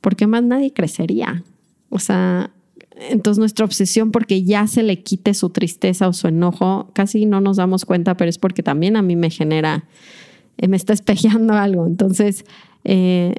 Porque 0.00 0.26
más 0.26 0.42
nadie 0.42 0.72
crecería. 0.72 1.42
O 1.88 1.98
sea, 1.98 2.52
entonces 2.96 3.38
nuestra 3.38 3.64
obsesión 3.64 4.10
porque 4.10 4.42
ya 4.42 4.66
se 4.66 4.82
le 4.82 5.02
quite 5.02 5.34
su 5.34 5.50
tristeza 5.50 6.08
o 6.08 6.12
su 6.12 6.28
enojo, 6.28 6.90
casi 6.92 7.26
no 7.26 7.40
nos 7.40 7.56
damos 7.56 7.84
cuenta, 7.84 8.16
pero 8.16 8.28
es 8.28 8.38
porque 8.38 8.62
también 8.62 8.96
a 8.96 9.02
mí 9.02 9.16
me 9.16 9.30
genera, 9.30 9.84
eh, 10.56 10.68
me 10.68 10.76
está 10.76 10.92
espejeando 10.92 11.54
algo. 11.54 11.86
Entonces, 11.86 12.44
eh, 12.84 13.36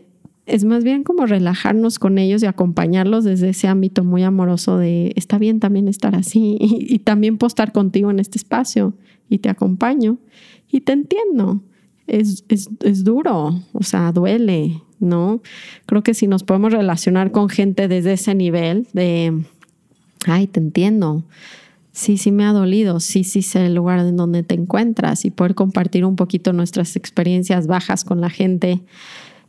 es 0.50 0.66
más 0.66 0.84
bien 0.84 1.04
como 1.04 1.26
relajarnos 1.26 2.00
con 2.00 2.18
ellos 2.18 2.44
y 2.44 2.46
acompañarlos 2.46 3.24
desde 3.24 3.50
ese 3.50 3.68
ámbito 3.68 4.04
muy 4.04 4.24
amoroso 4.24 4.78
de 4.78 5.14
está 5.16 5.38
bien 5.38 5.60
también 5.60 5.88
estar 5.88 6.16
así 6.16 6.58
y, 6.60 7.00
también 7.00 7.38
puedo 7.38 7.50
estar 7.50 7.72
contigo 7.72 8.12
en 8.12 8.20
este 8.20 8.38
espacio 8.38 8.94
y 9.30 9.40
te 9.40 9.50
acompaño 9.50 10.18
y 10.70 10.82
te 10.82 10.94
entiendo. 10.94 11.62
Es, 12.08 12.44
es, 12.50 12.72
es, 12.82 13.04
duro, 13.04 13.62
o 13.72 13.84
sea, 13.84 14.12
duele, 14.12 14.82
¿no? 15.00 15.44
Creo 15.86 16.02
que 16.02 16.16
si 16.16 16.26
nos 16.26 16.44
podemos 16.44 16.74
relacionar 16.74 17.32
con 17.32 17.50
gente 17.50 17.88
desde 17.88 18.14
ese 18.14 18.34
nivel 18.34 18.88
de, 18.94 19.44
ay, 20.26 20.48
te 20.48 20.60
entiendo, 20.60 21.24
sí, 21.92 22.18
sí 22.18 22.32
me 22.32 22.46
ha 22.46 22.52
dolido, 22.52 23.00
sí, 23.00 23.24
sí 23.24 23.44
sé 23.44 23.68
el 23.68 23.76
lugar 23.76 24.00
en 24.00 24.18
donde 24.18 24.42
te 24.42 24.56
encuentras 24.56 25.24
y 25.24 25.30
poder 25.30 25.54
compartir 25.54 26.04
un 26.04 26.16
poquito 26.16 26.52
nuestras 26.52 26.96
experiencias 26.96 27.68
bajas 27.68 28.04
con 28.04 28.22
la 28.22 28.32
gente 28.32 28.82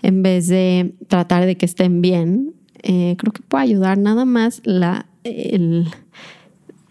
en 0.03 0.23
vez 0.23 0.49
de 0.49 0.95
tratar 1.09 1.47
de 1.47 1.57
que 1.57 1.67
estén 1.67 2.01
bien, 2.01 2.55
eh, 2.83 3.17
creo 3.19 3.33
que 3.33 3.43
puede 3.43 3.65
ayudar 3.65 3.99
nada 3.99 4.25
más 4.25 4.63
la, 4.65 5.07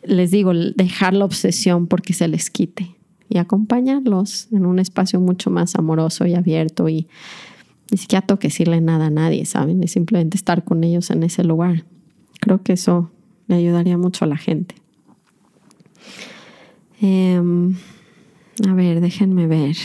les 0.03 0.31
digo, 0.31 0.53
dejar 0.53 1.13
la 1.13 1.25
obsesión 1.25 1.87
porque 1.87 2.13
se 2.13 2.27
les 2.27 2.49
quite 2.49 2.95
y 3.29 3.37
acompañarlos 3.37 4.47
en 4.51 4.65
un 4.65 4.79
espacio 4.79 5.19
mucho 5.19 5.51
más 5.51 5.75
amoroso 5.75 6.25
y 6.25 6.33
abierto 6.33 6.89
y 6.89 7.07
ni 7.91 7.97
siquiera 7.97 8.25
tengo 8.25 8.39
que 8.39 8.49
decirle 8.49 8.81
nada 8.81 9.07
a 9.07 9.09
nadie, 9.09 9.45
¿saben? 9.45 9.83
Es 9.83 9.91
simplemente 9.91 10.37
estar 10.37 10.63
con 10.63 10.83
ellos 10.83 11.09
en 11.09 11.23
ese 11.23 11.43
lugar. 11.43 11.85
Creo 12.39 12.61
que 12.61 12.73
eso 12.73 13.11
le 13.47 13.55
ayudaría 13.55 13.97
mucho 13.97 14.25
a 14.25 14.27
la 14.27 14.37
gente. 14.37 14.75
Em, 17.01 17.75
a 18.67 18.73
ver, 18.73 19.01
déjenme 19.01 19.47
ver. 19.47 19.75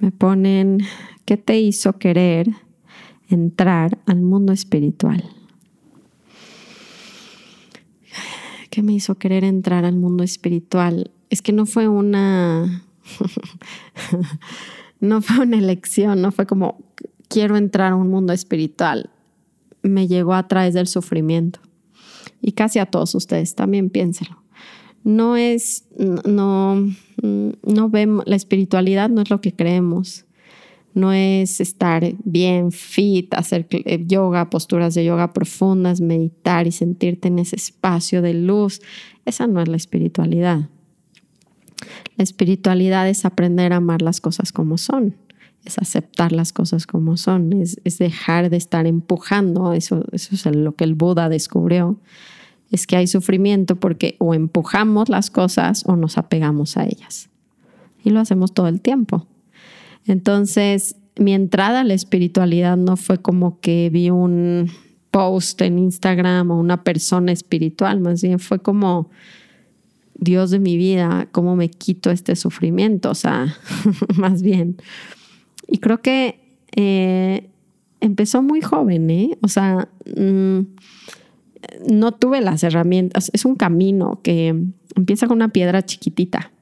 Me 0.00 0.10
ponen, 0.10 0.80
¿qué 1.24 1.36
te 1.36 1.60
hizo 1.60 1.98
querer 1.98 2.48
entrar 3.28 3.98
al 4.06 4.20
mundo 4.20 4.52
espiritual? 4.52 5.24
¿Qué 8.70 8.82
me 8.82 8.92
hizo 8.92 9.14
querer 9.16 9.44
entrar 9.44 9.84
al 9.84 9.96
mundo 9.96 10.24
espiritual? 10.24 11.12
Es 11.30 11.42
que 11.42 11.52
no 11.52 11.64
fue 11.64 11.88
una, 11.88 12.84
no 15.00 15.22
fue 15.22 15.44
una 15.44 15.58
elección, 15.58 16.20
no 16.20 16.32
fue 16.32 16.46
como, 16.46 16.78
quiero 17.28 17.56
entrar 17.56 17.92
a 17.92 17.96
un 17.96 18.08
mundo 18.08 18.32
espiritual. 18.32 19.10
Me 19.82 20.08
llegó 20.08 20.34
a 20.34 20.48
través 20.48 20.74
del 20.74 20.88
sufrimiento. 20.88 21.60
Y 22.40 22.52
casi 22.52 22.78
a 22.78 22.86
todos 22.86 23.14
ustedes 23.14 23.54
también 23.54 23.90
piénselo 23.90 24.43
no 25.04 25.36
es, 25.36 25.84
no, 25.96 26.76
no 27.22 27.90
vemos, 27.90 28.24
la 28.26 28.36
espiritualidad 28.36 29.10
no 29.10 29.22
es 29.22 29.30
lo 29.30 29.40
que 29.40 29.54
creemos. 29.54 30.24
No 30.94 31.12
es 31.12 31.60
estar 31.60 32.14
bien, 32.22 32.70
fit, 32.70 33.34
hacer 33.34 33.66
yoga, 34.06 34.48
posturas 34.48 34.94
de 34.94 35.04
yoga 35.04 35.32
profundas, 35.32 36.00
meditar 36.00 36.68
y 36.68 36.72
sentirte 36.72 37.26
en 37.28 37.40
ese 37.40 37.56
espacio 37.56 38.22
de 38.22 38.32
luz. 38.32 38.80
Esa 39.24 39.48
no 39.48 39.60
es 39.60 39.66
la 39.66 39.76
espiritualidad. 39.76 40.68
La 42.16 42.22
espiritualidad 42.22 43.08
es 43.08 43.24
aprender 43.24 43.72
a 43.72 43.76
amar 43.76 44.02
las 44.02 44.20
cosas 44.20 44.52
como 44.52 44.78
son, 44.78 45.16
es 45.64 45.78
aceptar 45.78 46.32
las 46.32 46.52
cosas 46.52 46.86
como 46.86 47.16
son, 47.16 47.52
es, 47.52 47.98
dejar 47.98 48.50
de 48.50 48.56
estar 48.56 48.86
empujando, 48.86 49.72
eso, 49.72 50.04
eso 50.12 50.34
es 50.34 50.56
lo 50.56 50.76
que 50.76 50.84
el 50.84 50.94
Buda 50.94 51.28
descubrió, 51.28 51.98
es 52.70 52.86
que 52.86 52.96
hay 52.96 53.06
sufrimiento 53.06 53.76
porque 53.76 54.16
o 54.18 54.34
empujamos 54.34 55.08
las 55.08 55.30
cosas 55.30 55.84
o 55.86 55.96
nos 55.96 56.18
apegamos 56.18 56.76
a 56.76 56.84
ellas. 56.84 57.28
Y 58.02 58.10
lo 58.10 58.20
hacemos 58.20 58.52
todo 58.52 58.68
el 58.68 58.80
tiempo. 58.80 59.26
Entonces, 60.06 60.96
mi 61.16 61.34
entrada 61.34 61.80
a 61.80 61.84
la 61.84 61.94
espiritualidad 61.94 62.76
no 62.76 62.96
fue 62.96 63.18
como 63.18 63.60
que 63.60 63.90
vi 63.90 64.10
un 64.10 64.70
post 65.10 65.60
en 65.62 65.78
Instagram 65.78 66.50
o 66.50 66.58
una 66.58 66.82
persona 66.82 67.32
espiritual, 67.32 68.00
más 68.00 68.20
bien 68.20 68.40
fue 68.40 68.58
como 68.58 69.10
Dios 70.16 70.50
de 70.50 70.58
mi 70.58 70.76
vida, 70.76 71.28
cómo 71.30 71.56
me 71.56 71.70
quito 71.70 72.10
este 72.10 72.34
sufrimiento, 72.36 73.10
o 73.10 73.14
sea, 73.14 73.56
más 74.16 74.42
bien. 74.42 74.76
Y 75.68 75.78
creo 75.78 76.02
que 76.02 76.40
eh, 76.74 77.48
empezó 78.00 78.42
muy 78.42 78.60
joven, 78.60 79.10
¿eh? 79.10 79.38
O 79.40 79.48
sea, 79.48 79.88
mm, 80.16 80.60
no 81.88 82.12
tuve 82.12 82.40
las 82.40 82.62
herramientas. 82.62 83.30
Es 83.32 83.44
un 83.44 83.56
camino 83.56 84.20
que 84.22 84.54
empieza 84.94 85.26
con 85.26 85.36
una 85.36 85.48
piedra 85.48 85.84
chiquitita. 85.84 86.52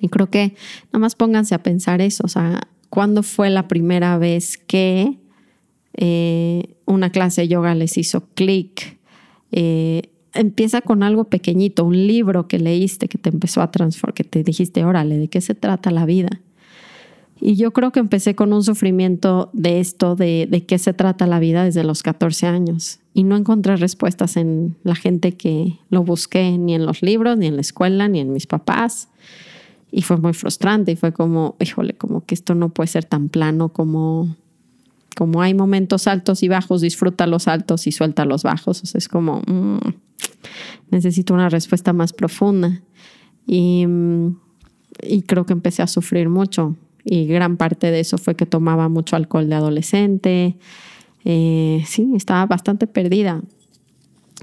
Y 0.00 0.08
creo 0.08 0.28
que 0.28 0.54
nada 0.86 0.98
más 0.98 1.14
pónganse 1.14 1.54
a 1.54 1.62
pensar 1.62 2.00
eso. 2.00 2.24
O 2.24 2.28
sea, 2.28 2.68
¿cuándo 2.90 3.22
fue 3.22 3.50
la 3.50 3.68
primera 3.68 4.18
vez 4.18 4.58
que 4.58 5.18
eh, 5.94 6.76
una 6.84 7.10
clase 7.10 7.42
de 7.42 7.48
yoga 7.48 7.74
les 7.74 7.96
hizo 7.96 8.28
clic? 8.34 8.98
Eh, 9.52 10.10
empieza 10.34 10.80
con 10.82 11.02
algo 11.02 11.24
pequeñito, 11.24 11.84
un 11.84 12.06
libro 12.06 12.46
que 12.46 12.58
leíste 12.58 13.08
que 13.08 13.18
te 13.18 13.30
empezó 13.30 13.62
a 13.62 13.70
transformar, 13.70 14.14
que 14.14 14.24
te 14.24 14.42
dijiste, 14.42 14.84
órale, 14.84 15.16
¿de 15.16 15.28
qué 15.28 15.40
se 15.40 15.54
trata 15.54 15.90
la 15.90 16.04
vida? 16.04 16.40
Y 17.40 17.56
yo 17.56 17.72
creo 17.72 17.92
que 17.92 18.00
empecé 18.00 18.34
con 18.34 18.52
un 18.52 18.62
sufrimiento 18.62 19.50
de 19.52 19.80
esto, 19.80 20.16
de, 20.16 20.64
qué 20.66 20.78
se 20.78 20.94
trata 20.94 21.26
la 21.26 21.38
vida 21.38 21.64
desde 21.64 21.84
los 21.84 22.02
14 22.02 22.46
años. 22.46 23.00
Y 23.12 23.24
no 23.24 23.36
encontré 23.36 23.76
respuestas 23.76 24.36
en 24.36 24.76
la 24.84 24.94
gente 24.94 25.32
que 25.32 25.78
lo 25.90 26.02
busqué, 26.02 26.56
ni 26.56 26.74
en 26.74 26.86
los 26.86 27.02
libros, 27.02 27.36
ni 27.36 27.46
en 27.46 27.56
la 27.56 27.60
escuela, 27.60 28.08
ni 28.08 28.20
en 28.20 28.32
mis 28.32 28.46
papás. 28.46 29.08
Y 29.92 30.02
fue 30.02 30.16
muy 30.16 30.32
frustrante 30.32 30.92
y 30.92 30.96
fue 30.96 31.12
como, 31.12 31.56
híjole, 31.60 31.94
como 31.94 32.24
que 32.24 32.34
esto 32.34 32.54
no 32.54 32.70
puede 32.70 32.88
ser 32.88 33.04
tan 33.04 33.28
plano 33.28 33.68
como, 33.68 34.34
como 35.14 35.42
hay 35.42 35.52
momentos 35.52 36.06
altos 36.06 36.42
y 36.42 36.48
bajos, 36.48 36.80
disfruta 36.80 37.26
los 37.26 37.48
altos 37.48 37.86
y 37.86 37.92
suelta 37.92 38.24
los 38.24 38.44
bajos. 38.44 38.82
O 38.82 38.86
sea, 38.86 38.98
es 38.98 39.08
como, 39.08 39.42
mm, 39.46 39.78
necesito 40.90 41.34
una 41.34 41.50
respuesta 41.50 41.92
más 41.92 42.14
profunda. 42.14 42.80
Mm, 43.46 44.28
y 45.02 45.22
creo 45.22 45.44
que 45.44 45.52
empecé 45.52 45.82
a 45.82 45.86
sufrir 45.86 46.30
mucho 46.30 46.74
y 47.08 47.26
gran 47.26 47.56
parte 47.56 47.92
de 47.92 48.00
eso 48.00 48.18
fue 48.18 48.34
que 48.34 48.46
tomaba 48.46 48.88
mucho 48.88 49.14
alcohol 49.14 49.48
de 49.48 49.54
adolescente. 49.54 50.56
Eh, 51.24 51.84
sí, 51.86 52.10
estaba 52.16 52.44
bastante 52.46 52.88
perdida 52.88 53.42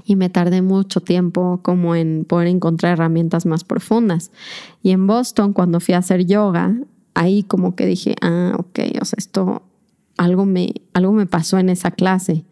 y 0.06 0.16
me 0.16 0.30
tardé 0.30 0.62
mucho 0.62 1.00
tiempo 1.00 1.60
como 1.62 1.94
en 1.94 2.24
poder 2.24 2.48
encontrar 2.48 2.94
herramientas 2.94 3.44
más 3.44 3.64
profundas. 3.64 4.30
Y 4.82 4.92
en 4.92 5.06
Boston, 5.06 5.52
cuando 5.52 5.78
fui 5.78 5.92
a 5.92 5.98
hacer 5.98 6.24
yoga, 6.24 6.74
ahí 7.12 7.42
como 7.42 7.76
que 7.76 7.84
dije, 7.84 8.16
ah, 8.22 8.54
ok, 8.58 8.80
o 9.00 9.04
sea, 9.04 9.18
esto, 9.18 9.62
algo 10.16 10.46
me, 10.46 10.72
algo 10.94 11.12
me 11.12 11.26
pasó 11.26 11.58
en 11.58 11.68
esa 11.68 11.90
clase 11.90 12.46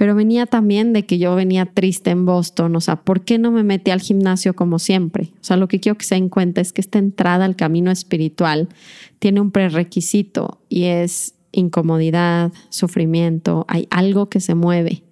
pero 0.00 0.14
venía 0.14 0.46
también 0.46 0.94
de 0.94 1.04
que 1.04 1.18
yo 1.18 1.34
venía 1.34 1.66
triste 1.66 2.08
en 2.08 2.24
Boston, 2.24 2.74
o 2.74 2.80
sea, 2.80 2.96
¿por 3.02 3.20
qué 3.20 3.38
no 3.38 3.50
me 3.52 3.62
metí 3.62 3.90
al 3.90 4.00
gimnasio 4.00 4.56
como 4.56 4.78
siempre? 4.78 5.34
O 5.34 5.44
sea, 5.44 5.58
lo 5.58 5.68
que 5.68 5.78
quiero 5.78 5.98
que 5.98 6.06
se 6.06 6.14
den 6.14 6.30
cuenta 6.30 6.62
es 6.62 6.72
que 6.72 6.80
esta 6.80 6.98
entrada 6.98 7.44
al 7.44 7.54
camino 7.54 7.90
espiritual 7.90 8.70
tiene 9.18 9.42
un 9.42 9.50
prerequisito 9.50 10.62
y 10.70 10.84
es 10.84 11.34
incomodidad, 11.52 12.50
sufrimiento, 12.70 13.66
hay 13.68 13.88
algo 13.90 14.30
que 14.30 14.40
se 14.40 14.54
mueve. 14.54 15.02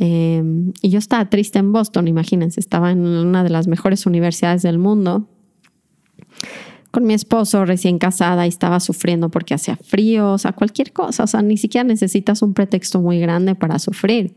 Em, 0.00 0.72
y 0.82 0.88
yo 0.88 0.98
estaba 0.98 1.30
triste 1.30 1.60
en 1.60 1.70
Boston, 1.70 2.08
imagínense, 2.08 2.58
estaba 2.58 2.90
en 2.90 3.06
una 3.06 3.44
de 3.44 3.50
las 3.50 3.68
mejores 3.68 4.06
universidades 4.06 4.62
del 4.62 4.78
mundo 4.78 5.28
con 6.90 7.06
mi 7.06 7.14
esposo 7.14 7.64
recién 7.64 7.98
casada 7.98 8.46
y 8.46 8.48
estaba 8.48 8.80
sufriendo 8.80 9.28
porque 9.28 9.54
hacía 9.54 9.76
frío, 9.76 10.32
o 10.32 10.38
sea, 10.38 10.52
cualquier 10.52 10.92
cosa, 10.92 11.24
o 11.24 11.26
sea, 11.26 11.42
ni 11.42 11.56
siquiera 11.56 11.84
necesitas 11.84 12.42
un 12.42 12.54
pretexto 12.54 13.00
muy 13.00 13.20
grande 13.20 13.54
para 13.54 13.78
sufrir. 13.78 14.34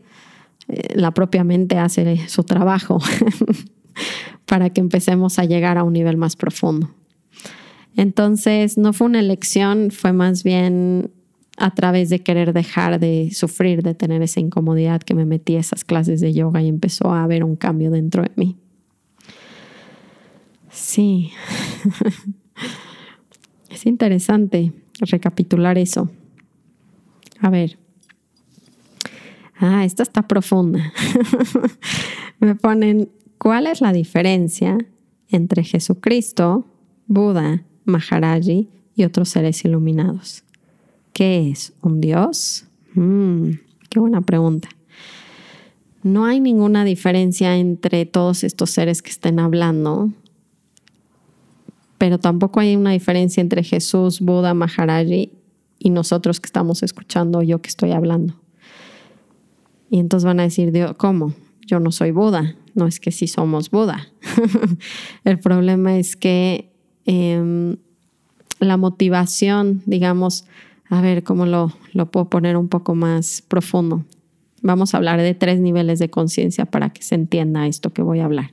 Eh, 0.68 0.94
la 0.94 1.10
propia 1.12 1.44
mente 1.44 1.78
hace 1.78 2.28
su 2.28 2.44
trabajo 2.44 2.98
para 4.46 4.70
que 4.70 4.80
empecemos 4.80 5.38
a 5.38 5.44
llegar 5.44 5.78
a 5.78 5.84
un 5.84 5.92
nivel 5.92 6.16
más 6.16 6.36
profundo. 6.36 6.90
Entonces, 7.96 8.78
no 8.78 8.92
fue 8.92 9.06
una 9.06 9.20
elección, 9.20 9.90
fue 9.90 10.12
más 10.12 10.42
bien 10.42 11.10
a 11.56 11.74
través 11.74 12.08
de 12.08 12.20
querer 12.20 12.52
dejar 12.52 12.98
de 12.98 13.30
sufrir, 13.32 13.82
de 13.82 13.94
tener 13.94 14.22
esa 14.22 14.40
incomodidad 14.40 15.00
que 15.00 15.14
me 15.14 15.24
metí 15.24 15.54
a 15.56 15.60
esas 15.60 15.84
clases 15.84 16.20
de 16.20 16.32
yoga 16.32 16.60
y 16.62 16.68
empezó 16.68 17.12
a 17.12 17.22
haber 17.22 17.44
un 17.44 17.54
cambio 17.54 17.90
dentro 17.90 18.22
de 18.22 18.30
mí. 18.36 18.56
Sí. 20.70 21.30
Es 23.68 23.86
interesante 23.86 24.72
recapitular 25.00 25.78
eso. 25.78 26.10
A 27.40 27.50
ver. 27.50 27.78
Ah, 29.56 29.84
esta 29.84 30.02
está 30.02 30.26
profunda. 30.26 30.92
Me 32.40 32.54
ponen, 32.54 33.08
¿cuál 33.38 33.66
es 33.66 33.80
la 33.80 33.92
diferencia 33.92 34.78
entre 35.28 35.64
Jesucristo, 35.64 36.66
Buda, 37.06 37.64
Maharaji 37.84 38.68
y 38.94 39.04
otros 39.04 39.28
seres 39.28 39.64
iluminados? 39.64 40.44
¿Qué 41.12 41.50
es? 41.50 41.72
¿Un 41.82 42.00
Dios? 42.00 42.66
Mm, 42.94 43.50
qué 43.88 44.00
buena 44.00 44.20
pregunta. 44.20 44.68
No 46.02 46.26
hay 46.26 46.40
ninguna 46.40 46.84
diferencia 46.84 47.56
entre 47.56 48.04
todos 48.04 48.44
estos 48.44 48.70
seres 48.70 49.00
que 49.00 49.10
estén 49.10 49.38
hablando 49.38 50.10
pero 51.98 52.18
tampoco 52.18 52.60
hay 52.60 52.76
una 52.76 52.92
diferencia 52.92 53.40
entre 53.40 53.62
Jesús, 53.62 54.20
Buda, 54.20 54.54
Maharaji 54.54 55.32
y 55.78 55.90
nosotros 55.90 56.40
que 56.40 56.46
estamos 56.46 56.82
escuchando, 56.82 57.42
yo 57.42 57.60
que 57.60 57.68
estoy 57.68 57.92
hablando. 57.92 58.34
Y 59.90 59.98
entonces 59.98 60.24
van 60.24 60.40
a 60.40 60.44
decir, 60.44 60.72
¿cómo? 60.96 61.34
Yo 61.66 61.80
no 61.80 61.92
soy 61.92 62.10
Buda. 62.10 62.56
No 62.74 62.86
es 62.86 62.98
que 62.98 63.12
sí 63.12 63.28
somos 63.28 63.70
Buda. 63.70 64.08
El 65.24 65.38
problema 65.38 65.96
es 65.96 66.16
que 66.16 66.72
em, 67.04 67.76
la 68.58 68.76
motivación, 68.76 69.82
digamos, 69.86 70.46
a 70.88 71.00
ver 71.00 71.22
cómo 71.22 71.46
lo, 71.46 71.72
lo 71.92 72.10
puedo 72.10 72.28
poner 72.28 72.56
un 72.56 72.68
poco 72.68 72.94
más 72.94 73.42
profundo. 73.46 74.04
Vamos 74.62 74.94
a 74.94 74.96
hablar 74.96 75.20
de 75.20 75.34
tres 75.34 75.60
niveles 75.60 75.98
de 75.98 76.10
conciencia 76.10 76.64
para 76.64 76.90
que 76.90 77.02
se 77.02 77.14
entienda 77.14 77.66
esto 77.66 77.92
que 77.92 78.02
voy 78.02 78.20
a 78.20 78.24
hablar. 78.24 78.52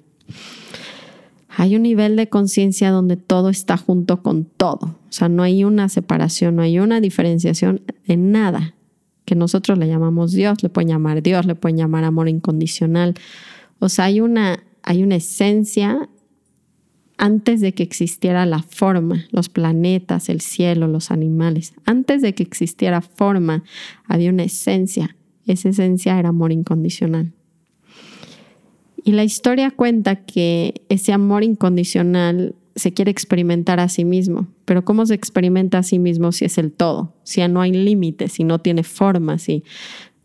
Hay 1.56 1.76
un 1.76 1.84
nivel 1.84 2.16
de 2.16 2.30
conciencia 2.30 2.92
donde 2.92 3.18
todo 3.18 3.50
está 3.50 3.78
junto 3.78 4.24
con 4.24 4.46
todo. 4.46 4.80
O 4.86 5.12
sea, 5.12 5.28
no 5.28 5.44
hay 5.44 5.64
una 5.64 5.90
separación, 5.90 6.56
no 6.56 6.62
hay 6.62 6.80
una 6.80 7.02
diferenciación 7.02 7.82
en 8.06 8.32
nada 8.32 8.76
que 9.26 9.36
nosotros 9.36 9.78
le 9.78 9.88
llamamos 9.88 10.32
Dios, 10.32 10.64
le 10.64 10.70
pueden 10.70 10.90
llamar 10.90 11.22
Dios, 11.22 11.46
le 11.46 11.56
pueden 11.56 11.78
llamar 11.78 12.04
amor 12.04 12.30
incondicional. 12.30 13.16
O 13.80 13.90
sea, 13.90 14.06
hay 14.06 14.22
una, 14.22 14.64
hay 14.84 15.04
una 15.04 15.16
esencia 15.16 16.10
antes 17.18 17.62
de 17.62 17.74
que 17.74 17.84
existiera 17.84 18.46
la 18.46 18.64
forma, 18.64 19.26
los 19.32 19.48
planetas, 19.48 20.28
el 20.30 20.42
cielo, 20.42 20.88
los 20.88 21.12
animales. 21.12 21.74
Antes 21.86 22.22
de 22.22 22.34
que 22.34 22.44
existiera 22.44 23.02
forma, 23.02 23.64
había 24.06 24.32
una 24.32 24.44
esencia. 24.44 25.16
Esa 25.46 25.70
esencia 25.70 26.18
era 26.18 26.30
amor 26.30 26.52
incondicional. 26.52 27.34
Y 29.04 29.14
la 29.14 29.24
historia 29.24 29.72
cuenta 29.72 30.26
que 30.26 30.84
ese 30.90 31.12
amor 31.14 31.44
incondicional 31.44 32.56
se 32.76 32.94
quiere 32.94 33.12
experimentar 33.12 33.80
a 33.80 33.90
sí 33.90 34.06
mismo, 34.06 34.48
pero 34.66 34.86
¿cómo 34.86 35.06
se 35.06 35.14
experimenta 35.14 35.80
a 35.80 35.84
sí 35.84 36.00
mismo 36.00 36.32
si 36.32 36.46
es 36.46 36.58
el 36.58 36.72
todo? 36.72 37.14
Si 37.24 37.46
no 37.48 37.62
hay 37.62 37.72
límites, 37.72 38.34
si 38.34 38.44
no 38.44 38.60
tiene 38.60 38.84
forma, 38.84 39.38
si 39.40 39.64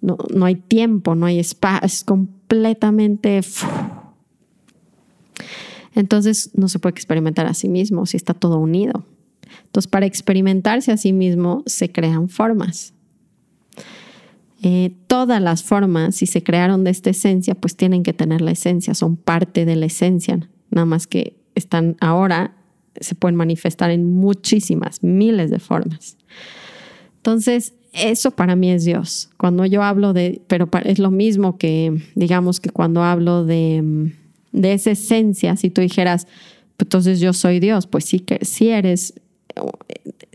no, 0.00 0.16
hay 0.44 0.56
tiempo, 0.56 1.14
no 1.14 1.26
hay 1.26 1.38
espacio, 1.38 1.86
es 1.86 2.04
completamente... 2.04 3.40
Entonces 5.94 6.50
no 6.54 6.68
se 6.68 6.78
puede 6.78 6.92
experimentar 6.92 7.46
a 7.46 7.54
sí 7.54 7.68
mismo 7.68 8.04
si 8.04 8.18
está 8.18 8.34
todo 8.34 8.58
unido. 8.58 9.06
Entonces 9.64 9.90
para 9.90 10.04
experimentarse 10.06 10.92
a 10.92 10.98
sí 10.98 11.12
mismo 11.12 11.62
se 11.66 11.90
crean 11.90 12.28
formas. 12.28 12.92
Eh, 14.68 14.96
todas 15.07 15.40
las 15.40 15.62
formas, 15.62 16.16
si 16.16 16.26
se 16.26 16.42
crearon 16.42 16.83
de 16.83 16.90
esta 16.90 17.11
esencia, 17.11 17.55
pues 17.55 17.76
tienen 17.76 18.02
que 18.02 18.12
tener 18.12 18.40
la 18.40 18.50
esencia, 18.50 18.94
son 18.94 19.16
parte 19.16 19.64
de 19.64 19.76
la 19.76 19.87
esencia, 19.87 20.40
nada 20.72 20.85
más 20.85 21.07
que 21.07 21.37
están 21.55 21.96
ahora, 22.00 22.57
se 23.00 23.14
pueden 23.14 23.37
manifestar 23.37 23.92
en 23.92 24.12
muchísimas, 24.12 25.05
miles 25.05 25.52
de 25.52 25.61
formas. 25.61 26.16
Entonces, 27.18 27.74
eso 27.92 28.33
para 28.33 28.57
mí 28.57 28.72
es 28.72 28.85
Dios. 28.85 29.31
Cuando 29.37 29.66
yo 29.66 29.85
hablo 29.85 30.12
de, 30.12 30.42
pero 30.48 30.68
es 30.83 30.98
lo 30.98 31.12
mismo 31.12 31.59
que, 31.59 32.02
digamos 32.16 32.59
que 32.59 32.70
cuando 32.70 33.05
hablo 33.05 33.44
de, 33.44 34.11
de 34.50 34.72
esa 34.72 34.90
esencia, 34.90 35.55
si 35.55 35.70
tú 35.70 35.81
dijeras, 35.81 36.24
pues 36.76 36.87
entonces 36.87 37.20
yo 37.20 37.33
soy 37.33 37.61
Dios, 37.61 37.87
pues 37.87 38.05
sí 38.05 38.18
que 38.18 38.44
sí 38.44 38.70
eres, 38.70 39.14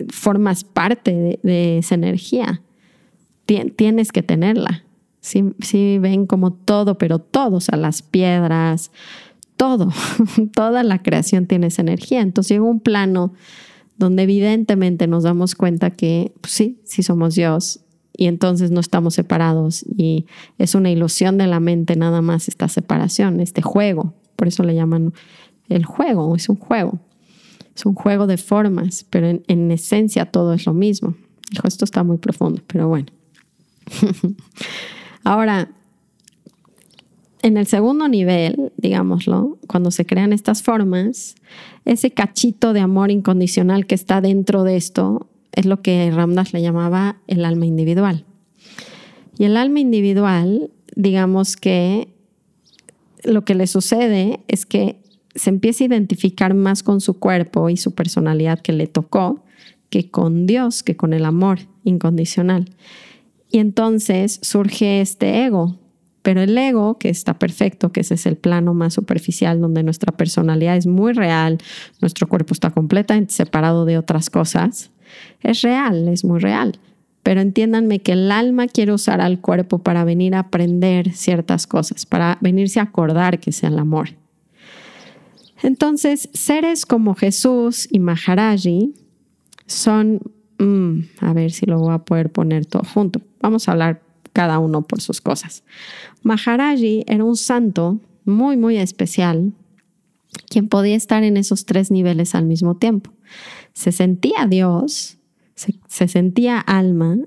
formas 0.08 0.64
parte 0.64 1.38
de 1.44 1.80
esa 1.80 1.96
energía 1.96 2.62
tienes 3.46 4.12
que 4.12 4.24
tenerla. 4.24 4.84
Sí, 5.22 6.00
ven 6.00 6.26
como 6.26 6.52
todo, 6.52 6.98
pero 6.98 7.20
todo, 7.20 7.58
o 7.58 7.62
sea, 7.62 7.78
las 7.78 8.02
piedras, 8.02 8.92
todo, 9.56 9.92
toda 10.56 10.82
la 10.82 11.04
creación 11.04 11.46
tiene 11.46 11.68
esa 11.68 11.84
energía. 11.84 12.22
Entonces 12.22 12.52
llega 12.52 12.64
un 12.64 12.80
plano 12.80 13.34
donde 13.98 14.24
evidentemente 14.24 15.06
nos 15.06 15.24
damos 15.24 15.54
cuenta 15.54 15.92
que 15.92 16.34
pues 16.42 16.54
sí, 16.54 16.80
sí 16.86 17.04
somos 17.04 17.36
Dios 17.36 17.82
y 18.18 18.26
entonces 18.26 18.72
no 18.72 18.80
estamos 18.80 19.14
separados 19.14 19.86
y 19.96 20.26
es 20.58 20.74
una 20.74 20.90
ilusión 20.90 21.38
de 21.38 21.46
la 21.46 21.60
mente 21.60 21.96
nada 21.96 22.22
más 22.22 22.48
esta 22.48 22.68
separación, 22.68 23.40
este 23.40 23.62
juego. 23.62 24.16
Por 24.36 24.48
eso 24.48 24.64
le 24.64 24.74
llaman 24.74 25.14
el 25.70 25.86
juego, 25.86 26.36
es 26.36 26.50
un 26.50 26.56
juego. 26.56 27.00
Es 27.76 27.86
un 27.86 27.94
juego 27.94 28.26
de 28.26 28.38
formas, 28.38 29.06
pero 29.12 29.28
en, 29.28 29.44
en 29.48 29.70
esencia 29.70 30.26
todo 30.26 30.54
es 30.54 30.66
lo 30.66 30.74
mismo. 30.74 31.16
Dijo, 31.52 31.68
esto 31.68 31.86
está 31.86 32.04
muy 32.04 32.18
profundo, 32.18 32.62
pero 32.66 32.88
bueno. 32.88 33.08
Ahora, 35.24 35.72
en 37.42 37.58
el 37.58 37.68
segundo 37.68 38.08
nivel, 38.08 38.72
digámoslo, 38.78 39.58
cuando 39.68 39.92
se 39.92 40.06
crean 40.06 40.34
estas 40.34 40.62
formas, 40.62 41.36
ese 41.86 42.12
cachito 42.12 42.74
de 42.74 42.82
amor 42.82 43.12
incondicional 43.12 43.88
que 43.88 43.96
está 43.96 44.22
dentro 44.22 44.64
de 44.64 44.78
esto 44.78 45.28
es 45.54 45.66
lo 45.66 45.82
que 45.82 46.12
Ramdas 46.12 46.54
le 46.54 46.62
llamaba 46.62 47.18
el 47.28 47.44
alma 47.46 47.66
individual. 47.66 48.26
Y 49.38 49.46
el 49.46 49.58
alma 49.58 49.80
individual, 49.80 50.72
digamos 50.96 51.58
que 51.58 52.10
lo 53.24 53.44
que 53.44 53.56
le 53.56 53.68
sucede 53.68 54.40
es 54.48 54.66
que 54.66 55.00
se 55.36 55.50
empieza 55.50 55.84
a 55.84 55.88
identificar 55.88 56.54
más 56.54 56.84
con 56.84 57.02
su 57.02 57.16
cuerpo 57.20 57.70
y 57.70 57.78
su 57.78 57.94
personalidad 57.94 58.60
que 58.60 58.74
le 58.74 58.88
tocó 58.88 59.44
que 59.90 60.10
con 60.10 60.46
Dios, 60.46 60.84
que 60.84 60.96
con 60.96 61.14
el 61.14 61.26
amor 61.26 61.60
incondicional. 61.84 62.70
Y 63.52 63.60
entonces 63.60 64.40
surge 64.42 65.02
este 65.02 65.46
ego, 65.46 65.78
pero 66.22 66.42
el 66.42 66.58
ego, 66.58 66.98
que 66.98 67.10
está 67.10 67.38
perfecto, 67.38 67.92
que 67.92 68.02
ese 68.02 68.14
es 68.14 68.26
el 68.26 68.38
plano 68.38 68.74
más 68.74 68.94
superficial 68.94 69.60
donde 69.60 69.84
nuestra 69.84 70.16
personalidad 70.16 70.78
es 70.78 70.88
muy 70.88 71.14
real, 71.14 71.58
nuestro 72.00 72.28
cuerpo 72.28 72.54
está 72.54 72.70
completamente 72.70 73.34
separado 73.34 73.86
de 73.86 73.98
otras 73.98 74.30
cosas, 74.30 74.92
es 75.42 75.62
real, 75.62 76.08
es 76.08 76.24
muy 76.24 76.40
real. 76.40 76.80
Pero 77.24 77.42
entiéndanme 77.42 78.00
que 78.00 78.14
el 78.14 78.32
alma 78.32 78.68
quiere 78.68 78.94
usar 78.94 79.22
al 79.22 79.42
cuerpo 79.42 79.80
para 79.80 80.04
venir 80.04 80.34
a 80.34 80.40
aprender 80.40 81.12
ciertas 81.14 81.68
cosas, 81.68 82.06
para 82.06 82.38
venirse 82.42 82.80
a 82.80 82.84
acordar 82.84 83.40
que 83.40 83.52
sea 83.52 83.70
el 83.70 83.78
amor. 83.78 84.10
Entonces, 85.62 86.30
seres 86.34 86.86
como 86.86 87.14
Jesús 87.14 87.88
y 87.92 88.00
Maharaji 88.00 88.94
son, 89.68 90.22
mm, 90.64 91.00
a 91.20 91.34
ver 91.34 91.52
si 91.52 91.66
lo 91.66 91.80
voy 91.80 91.94
a 91.94 92.00
poder 92.00 92.32
poner 92.32 92.66
todo 92.66 92.84
junto. 92.84 93.22
Vamos 93.42 93.68
a 93.68 93.72
hablar 93.72 94.02
cada 94.34 94.60
uno 94.60 94.82
por 94.84 95.02
sus 95.02 95.22
cosas. 95.22 95.64
Maharaji 96.24 97.04
era 97.08 97.24
un 97.24 97.36
santo 97.36 98.00
muy, 98.26 98.58
muy 98.58 98.78
especial, 98.78 99.54
quien 100.50 100.68
podía 100.68 100.96
estar 100.96 101.24
en 101.24 101.38
esos 101.38 101.66
tres 101.66 101.92
niveles 101.92 102.36
al 102.36 102.46
mismo 102.46 102.76
tiempo. 102.78 103.12
Se 103.74 103.92
sentía 103.92 104.48
Dios, 104.48 105.18
se, 105.56 106.08
sentía 106.08 106.60
alma 106.60 107.18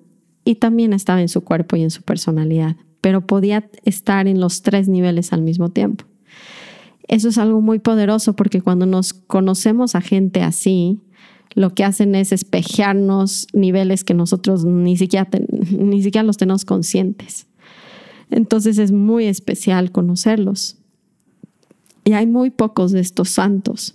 y 0.44 0.56
también 0.56 0.92
estaba 0.92 1.20
en 1.20 1.28
su 1.28 1.42
cuerpo 1.42 1.76
y 1.76 1.82
en 1.82 1.90
su 1.90 2.02
personalidad, 2.02 2.76
pero 3.00 3.26
podía 3.26 3.68
estar 3.84 4.28
en 4.28 4.40
los 4.40 4.62
tres 4.62 4.88
niveles 4.88 5.32
al 5.32 5.42
mismo 5.42 5.70
tiempo. 5.70 6.04
Eso 7.06 7.28
es 7.28 7.38
algo 7.38 7.60
muy 7.60 7.78
poderoso 7.78 8.34
porque 8.34 8.62
cuando 8.62 8.86
nos 8.86 9.12
conocemos 9.12 9.94
a 9.94 10.00
gente 10.00 10.42
así, 10.42 11.00
lo 11.54 11.74
que 11.74 11.84
hacen 11.84 12.14
es 12.14 12.32
espejearnos 12.32 13.46
niveles 13.52 14.04
que 14.04 14.14
nosotros 14.14 14.64
ni 14.64 14.96
siquiera, 14.96 15.28
ni 15.70 16.02
siquiera 16.02 16.24
los 16.24 16.36
tenemos 16.36 16.64
conscientes. 16.64 17.46
Entonces 18.30 18.78
es 18.78 18.92
muy 18.92 19.26
especial 19.26 19.92
conocerlos. 19.92 20.76
Y 22.04 22.12
hay 22.12 22.26
muy 22.26 22.50
pocos 22.50 22.92
de 22.92 23.00
estos 23.00 23.30
santos. 23.30 23.94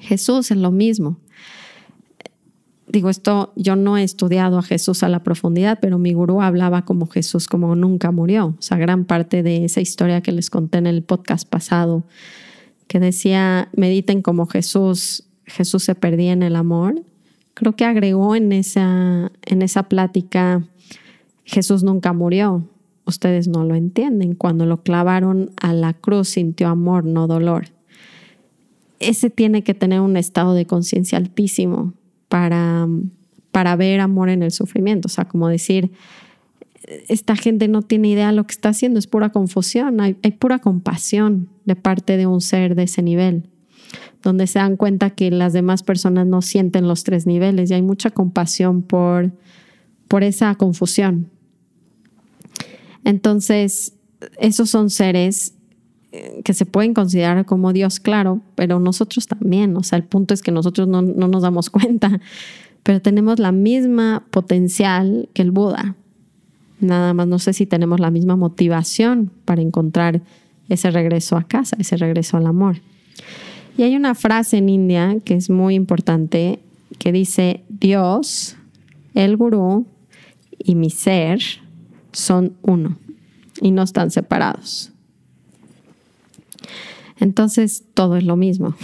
Jesús 0.00 0.50
es 0.50 0.56
lo 0.56 0.70
mismo. 0.70 1.18
Digo, 2.86 3.10
esto 3.10 3.52
yo 3.56 3.76
no 3.76 3.96
he 3.96 4.04
estudiado 4.04 4.58
a 4.58 4.62
Jesús 4.62 5.02
a 5.02 5.08
la 5.08 5.22
profundidad, 5.22 5.78
pero 5.80 5.98
mi 5.98 6.12
gurú 6.12 6.40
hablaba 6.42 6.84
como 6.84 7.06
Jesús, 7.06 7.48
como 7.48 7.74
nunca 7.74 8.12
murió. 8.12 8.54
O 8.58 8.62
sea, 8.62 8.78
gran 8.78 9.04
parte 9.04 9.42
de 9.42 9.64
esa 9.64 9.80
historia 9.80 10.20
que 10.20 10.32
les 10.32 10.48
conté 10.48 10.78
en 10.78 10.86
el 10.86 11.02
podcast 11.02 11.48
pasado, 11.48 12.04
que 12.86 13.00
decía, 13.00 13.68
mediten 13.74 14.22
como 14.22 14.46
Jesús, 14.46 15.24
Jesús 15.46 15.84
se 15.84 15.94
perdía 15.94 16.32
en 16.32 16.42
el 16.42 16.56
amor, 16.56 17.02
creo 17.54 17.74
que 17.74 17.84
agregó 17.84 18.34
en 18.36 18.52
esa, 18.52 19.32
en 19.46 19.62
esa 19.62 19.84
plática, 19.84 20.66
Jesús 21.44 21.82
nunca 21.82 22.12
murió. 22.12 22.68
Ustedes 23.06 23.48
no 23.48 23.64
lo 23.64 23.74
entienden. 23.74 24.34
Cuando 24.34 24.66
lo 24.66 24.82
clavaron 24.82 25.50
a 25.60 25.72
la 25.72 25.92
cruz 25.92 26.28
sintió 26.30 26.68
amor, 26.68 27.04
no 27.04 27.26
dolor. 27.26 27.66
Ese 28.98 29.30
tiene 29.30 29.62
que 29.62 29.74
tener 29.74 30.00
un 30.00 30.16
estado 30.16 30.54
de 30.54 30.66
conciencia 30.66 31.18
altísimo 31.18 31.92
para, 32.28 32.88
para 33.50 33.76
ver 33.76 34.00
amor 34.00 34.30
en 34.30 34.42
el 34.42 34.50
sufrimiento. 34.50 35.06
O 35.06 35.10
sea, 35.10 35.26
como 35.26 35.48
decir, 35.48 35.92
esta 37.08 37.36
gente 37.36 37.68
no 37.68 37.82
tiene 37.82 38.08
idea 38.08 38.28
de 38.28 38.32
lo 38.34 38.44
que 38.46 38.52
está 38.52 38.70
haciendo, 38.70 38.98
es 38.98 39.06
pura 39.06 39.30
confusión, 39.30 40.00
hay, 40.00 40.16
hay 40.22 40.32
pura 40.32 40.58
compasión 40.58 41.48
de 41.64 41.76
parte 41.76 42.16
de 42.16 42.26
un 42.26 42.40
ser 42.40 42.74
de 42.74 42.84
ese 42.84 43.02
nivel 43.02 43.50
donde 44.24 44.46
se 44.46 44.58
dan 44.58 44.76
cuenta 44.76 45.10
que 45.10 45.30
las 45.30 45.52
demás 45.52 45.82
personas 45.82 46.26
no 46.26 46.42
sienten 46.42 46.88
los 46.88 47.04
tres 47.04 47.26
niveles 47.26 47.70
y 47.70 47.74
hay 47.74 47.82
mucha 47.82 48.10
compasión 48.10 48.82
por, 48.82 49.30
por 50.08 50.24
esa 50.24 50.54
confusión. 50.56 51.30
Entonces, 53.04 53.94
esos 54.38 54.70
son 54.70 54.88
seres 54.88 55.54
eh, 56.10 56.40
que 56.42 56.54
se 56.54 56.64
pueden 56.64 56.94
considerar 56.94 57.44
como 57.44 57.72
Dios, 57.72 58.00
claro, 58.00 58.40
pero 58.54 58.80
nosotros 58.80 59.26
también. 59.26 59.76
O 59.76 59.82
sea, 59.82 59.98
el 59.98 60.04
punto 60.04 60.32
es 60.32 60.40
que 60.40 60.50
nosotros 60.50 60.88
no, 60.88 61.02
no 61.02 61.28
nos 61.28 61.42
damos 61.42 61.68
cuenta, 61.70 62.20
pero 62.82 63.02
tenemos 63.02 63.38
la 63.38 63.52
misma 63.52 64.24
potencial 64.30 65.28
que 65.34 65.42
el 65.42 65.50
Buda. 65.50 65.96
Nada 66.80 67.12
más 67.14 67.26
no 67.26 67.38
sé 67.38 67.52
si 67.52 67.66
tenemos 67.66 68.00
la 68.00 68.10
misma 68.10 68.36
motivación 68.36 69.30
para 69.44 69.60
encontrar 69.60 70.22
ese 70.70 70.90
regreso 70.90 71.36
a 71.36 71.44
casa, 71.44 71.76
ese 71.78 71.96
regreso 71.98 72.38
al 72.38 72.46
amor. 72.46 72.76
Y 73.76 73.82
hay 73.82 73.96
una 73.96 74.14
frase 74.14 74.58
en 74.58 74.68
India 74.68 75.16
que 75.24 75.34
es 75.34 75.50
muy 75.50 75.74
importante 75.74 76.60
que 76.98 77.10
dice, 77.10 77.64
Dios, 77.68 78.56
el 79.14 79.36
gurú 79.36 79.86
y 80.58 80.76
mi 80.76 80.90
ser 80.90 81.40
son 82.12 82.56
uno 82.62 82.96
y 83.60 83.72
no 83.72 83.82
están 83.82 84.10
separados. 84.10 84.92
Entonces 87.18 87.84
todo 87.94 88.16
es 88.16 88.24
lo 88.24 88.36
mismo. 88.36 88.74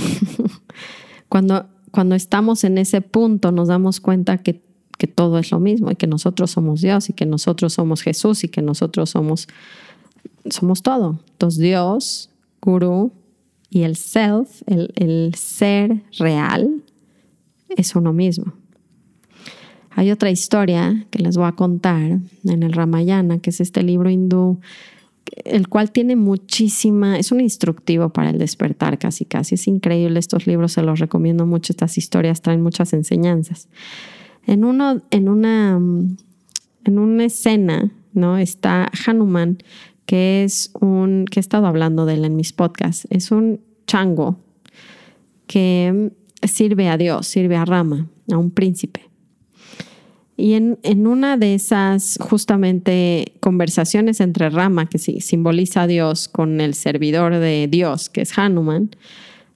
cuando, 1.29 1.67
cuando 1.93 2.17
estamos 2.17 2.65
en 2.65 2.79
ese 2.79 3.01
punto 3.01 3.53
nos 3.53 3.69
damos 3.69 4.01
cuenta 4.01 4.39
que, 4.39 4.63
que 4.99 5.07
todo 5.07 5.39
es 5.39 5.53
lo 5.53 5.61
mismo 5.61 5.91
y 5.93 5.97
que 5.97 6.09
nosotros 6.09 6.51
somos 6.51 6.81
Dios 6.81 7.11
y 7.11 7.13
que 7.13 7.27
nosotros 7.27 7.75
somos 7.75 8.03
Jesús 8.03 8.43
y 8.43 8.49
que 8.49 8.63
nosotros 8.63 9.11
somos, 9.11 9.47
somos 10.49 10.83
todo. 10.83 11.21
Entonces 11.31 11.61
Dios, 11.61 12.31
gurú 12.61 13.13
y 13.71 13.83
el 13.83 13.97
self, 13.97 14.63
el, 14.67 15.33
ser 15.37 16.03
real, 16.19 16.83
es 17.69 17.95
uno 17.95 18.13
mismo. 18.13 18.53
Hay 19.91 20.11
otra 20.11 20.31
historia 20.31 21.07
que 21.11 21.21
les 21.21 21.37
voy 21.37 21.47
a 21.47 21.53
contar 21.53 22.19
en 22.45 22.63
el 22.63 22.73
Ramayana, 22.73 23.39
que 23.39 23.51
es 23.51 23.61
este 23.61 23.83
libro 23.83 24.11
hindú, 24.11 24.61
el 25.45 25.69
cual 25.69 25.93
tiene 25.93 26.17
muchísima, 26.17 27.19
es 27.19 27.31
un 27.31 27.41
instructivo 27.41 28.09
para 28.09 28.31
el 28.31 28.39
despertar 28.39 28.99
casi 28.99 29.25
casi. 29.25 29.55
Es 29.55 29.69
increíble 29.69 30.19
estos 30.19 30.49
libros, 30.49 30.73
se 30.73 30.83
los 30.83 30.99
recomiendo 30.99 31.47
mucho, 31.47 31.73
estas 31.73 31.97
historias 31.97 32.43
traen 32.43 32.63
muchas 32.63 32.93
enseñanzas. 32.93 33.69
En, 34.47 34.65
uno, 34.65 35.01
en, 35.11 35.29
una, 35.29 35.81
en 36.85 36.99
una 36.99 37.25
escena, 37.25 37.93
¿no? 38.13 38.39
Está 38.39 38.91
Hanuman 39.07 39.59
que 40.11 40.43
es 40.43 40.73
un, 40.81 41.25
que 41.31 41.39
he 41.39 41.41
estado 41.41 41.69
hablando 41.69 42.05
de 42.05 42.15
él 42.15 42.25
en 42.25 42.35
mis 42.35 42.53
podcasts, 42.53 43.07
es 43.11 43.31
un 43.31 43.61
chango 43.87 44.41
que 45.47 46.11
sirve 46.43 46.89
a 46.89 46.97
Dios, 46.97 47.29
sirve 47.29 47.55
a 47.55 47.65
Rama, 47.65 48.09
a 48.29 48.37
un 48.37 48.51
príncipe. 48.51 49.09
Y 50.37 50.55
en, 50.55 50.81
en, 50.83 51.07
una 51.07 51.37
de 51.37 51.55
esas 51.55 52.19
justamente 52.21 53.35
conversaciones 53.39 54.19
entre 54.19 54.51
Rama, 54.51 54.87
que 54.87 54.99
simboliza 54.99 55.83
a 55.83 55.87
Dios, 55.87 56.27
con 56.27 56.61
el 56.61 56.75
servidor 56.75 57.37
de 57.37 57.69
Dios, 57.71 58.09
que 58.09 58.23
es 58.23 58.37
Hanuman, 58.37 58.91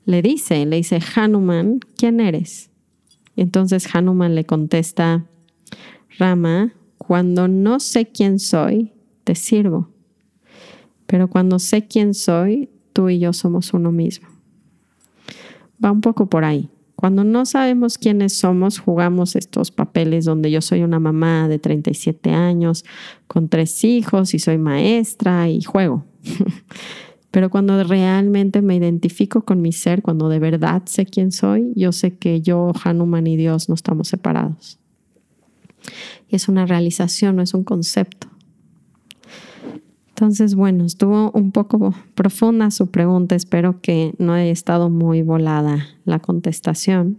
le 0.07 0.23
dice, 0.23 0.65
le 0.67 0.77
dice, 0.77 1.01
Hanuman, 1.17 1.81
¿quién 1.97 2.21
eres? 2.21 2.71
Y 3.35 3.41
entonces 3.41 3.93
Hanuman 3.93 4.37
le 4.37 4.45
contesta, 4.45 5.27
Rama, 6.17 6.75
cuando 6.97 7.49
no 7.49 7.81
sé 7.81 8.07
quién 8.07 8.39
soy, 8.39 8.93
te 9.25 9.35
sirvo. 9.35 9.94
Pero 11.07 11.29
cuando 11.29 11.59
sé 11.59 11.87
quién 11.87 12.15
soy, 12.15 12.71
tú 12.93 13.09
y 13.09 13.19
yo 13.19 13.33
somos 13.33 13.75
uno 13.75 13.93
mismo. 13.93 14.29
Va 15.85 15.93
un 15.93 16.01
poco 16.01 16.27
por 16.27 16.45
ahí. 16.45 16.71
Cuando 16.97 17.25
no 17.25 17.45
sabemos 17.45 17.99
quiénes 17.99 18.39
somos, 18.39 18.79
jugamos 18.79 19.37
estos 19.37 19.71
papeles 19.71 20.25
donde 20.25 20.51
yo 20.51 20.61
soy 20.63 20.83
una 20.83 21.01
mamá 21.01 21.49
de 21.49 21.59
37 21.59 22.31
años, 22.31 22.85
con 23.27 23.49
tres 23.49 23.85
hijos 23.85 24.33
y 24.33 24.39
soy 24.39 24.59
maestra 24.59 25.49
y 25.49 25.61
juego. 25.63 26.05
Pero 27.31 27.51
cuando 27.51 27.83
realmente 27.83 28.63
me 28.63 28.77
identifico 28.77 29.45
con 29.45 29.61
mi 29.61 29.73
ser, 29.73 30.03
cuando 30.03 30.29
de 30.29 30.39
verdad 30.39 30.83
sé 30.87 31.05
quién 31.05 31.33
soy, 31.33 31.73
yo 31.75 31.91
sé 31.91 32.17
que 32.17 32.41
yo, 32.41 32.73
Hanuman 32.85 33.27
y 33.27 33.37
Dios 33.37 33.69
no 33.69 33.75
estamos 33.75 34.07
separados. 34.07 34.79
Y 36.29 36.37
es 36.37 36.49
una 36.49 36.65
realización, 36.65 37.37
no 37.37 37.43
es 37.43 37.53
un 37.53 37.65
concepto. 37.65 38.29
Entonces, 40.15 40.55
bueno, 40.55 40.85
estuvo 40.85 41.33
un 41.33 41.51
poco 41.51 41.93
profunda 42.15 42.71
su 42.71 42.89
pregunta. 42.89 43.35
Espero 43.35 43.81
que 43.81 44.15
no 44.19 44.33
haya 44.33 44.53
estado 44.53 44.89
muy 44.89 45.23
volada 45.23 45.89
la 46.05 46.21
contestación. 46.21 47.19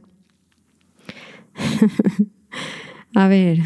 A 3.14 3.28
ver, 3.28 3.60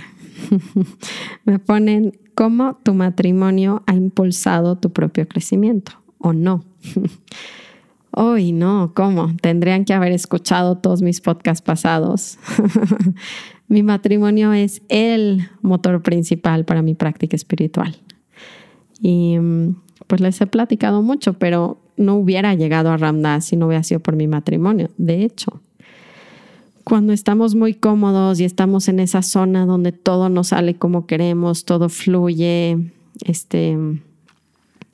me 1.46 1.60
ponen 1.60 2.18
cómo 2.34 2.80
tu 2.84 2.96
matrimonio 2.96 3.84
ha 3.86 3.94
impulsado 3.94 4.80
tu 4.80 4.92
propio 4.92 5.28
crecimiento 5.28 5.92
o 6.18 6.34
no. 6.34 6.66
Hoy 8.12 8.52
no, 8.52 8.94
¿cómo? 8.96 9.36
Tendrían 9.44 9.86
que 9.86 9.94
haber 9.94 10.12
escuchado 10.12 10.80
todos 10.80 11.04
mis 11.04 11.22
podcasts 11.22 11.62
pasados. 11.62 12.40
mi 13.68 13.84
matrimonio 13.84 14.54
es 14.54 14.82
el 14.90 15.48
motor 15.62 16.02
principal 16.02 16.66
para 16.66 16.82
mi 16.82 16.96
práctica 16.96 17.36
espiritual. 17.36 17.96
Y 19.02 19.38
pues 20.08 20.22
les 20.22 20.42
he 20.42 20.48
platicado 20.48 21.02
mucho, 21.02 21.34
pero 21.34 21.78
no 21.98 22.16
hubiera 22.16 22.56
llegado 22.56 22.90
a 22.90 22.98
Ramdas 22.98 23.46
si 23.46 23.56
no 23.56 23.68
hubiera 23.68 23.84
sido 23.84 24.00
por 24.00 24.16
mi 24.16 24.28
matrimonio. 24.28 24.90
De 24.98 25.24
hecho, 25.24 25.62
cuando 26.84 27.14
estamos 27.14 27.56
muy 27.56 27.74
cómodos 27.74 28.40
y 28.40 28.46
estamos 28.46 28.88
en 28.88 29.00
esa 29.00 29.22
zona 29.22 29.66
donde 29.66 29.92
todo 29.92 30.30
nos 30.30 30.48
sale 30.48 30.76
como 30.76 31.06
queremos, 31.06 31.66
todo 31.66 31.90
fluye, 31.90 32.92
este, 33.26 33.78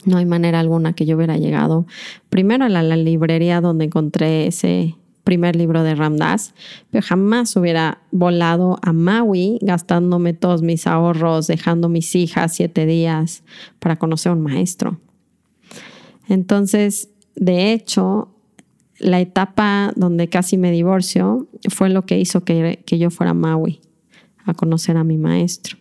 no 0.05 0.17
hay 0.17 0.25
manera 0.25 0.59
alguna 0.59 0.93
que 0.93 1.05
yo 1.05 1.15
hubiera 1.15 1.37
llegado 1.37 1.85
primero 2.29 2.65
a 2.65 2.69
la 2.69 2.95
librería 2.97 3.61
donde 3.61 3.85
encontré 3.85 4.47
ese 4.47 4.95
primer 5.25 5.57
libro 5.57 5.83
de 5.83 5.95
Ramdas, 5.95 6.53
pero 6.91 7.05
jamás 7.05 7.53
hubiera 7.57 7.99
volado 8.11 8.77
a 8.81 8.93
Maui 8.93 9.57
gastándome 9.61 10.33
todos 10.33 10.61
mis 10.61 10.87
ahorros, 10.87 11.47
dejando 11.47 11.89
mis 11.89 12.15
hijas 12.15 12.53
siete 12.53 12.85
días 12.85 13.43
para 13.79 13.97
conocer 13.97 14.29
a 14.29 14.35
un 14.35 14.41
maestro. 14.41 15.01
Entonces, 16.29 17.09
de 17.35 17.73
hecho, 17.73 18.29
la 18.99 19.19
etapa 19.19 19.91
donde 19.95 20.29
casi 20.29 20.57
me 20.57 20.71
divorcio 20.71 21.47
fue 21.69 21.89
lo 21.89 22.05
que 22.05 22.19
hizo 22.19 22.45
que, 22.45 22.83
que 22.85 22.97
yo 22.97 23.09
fuera 23.09 23.31
a 23.31 23.33
Maui 23.33 23.81
a 24.45 24.53
conocer 24.53 24.95
a 24.95 25.03
mi 25.03 25.17
maestro. 25.17 25.77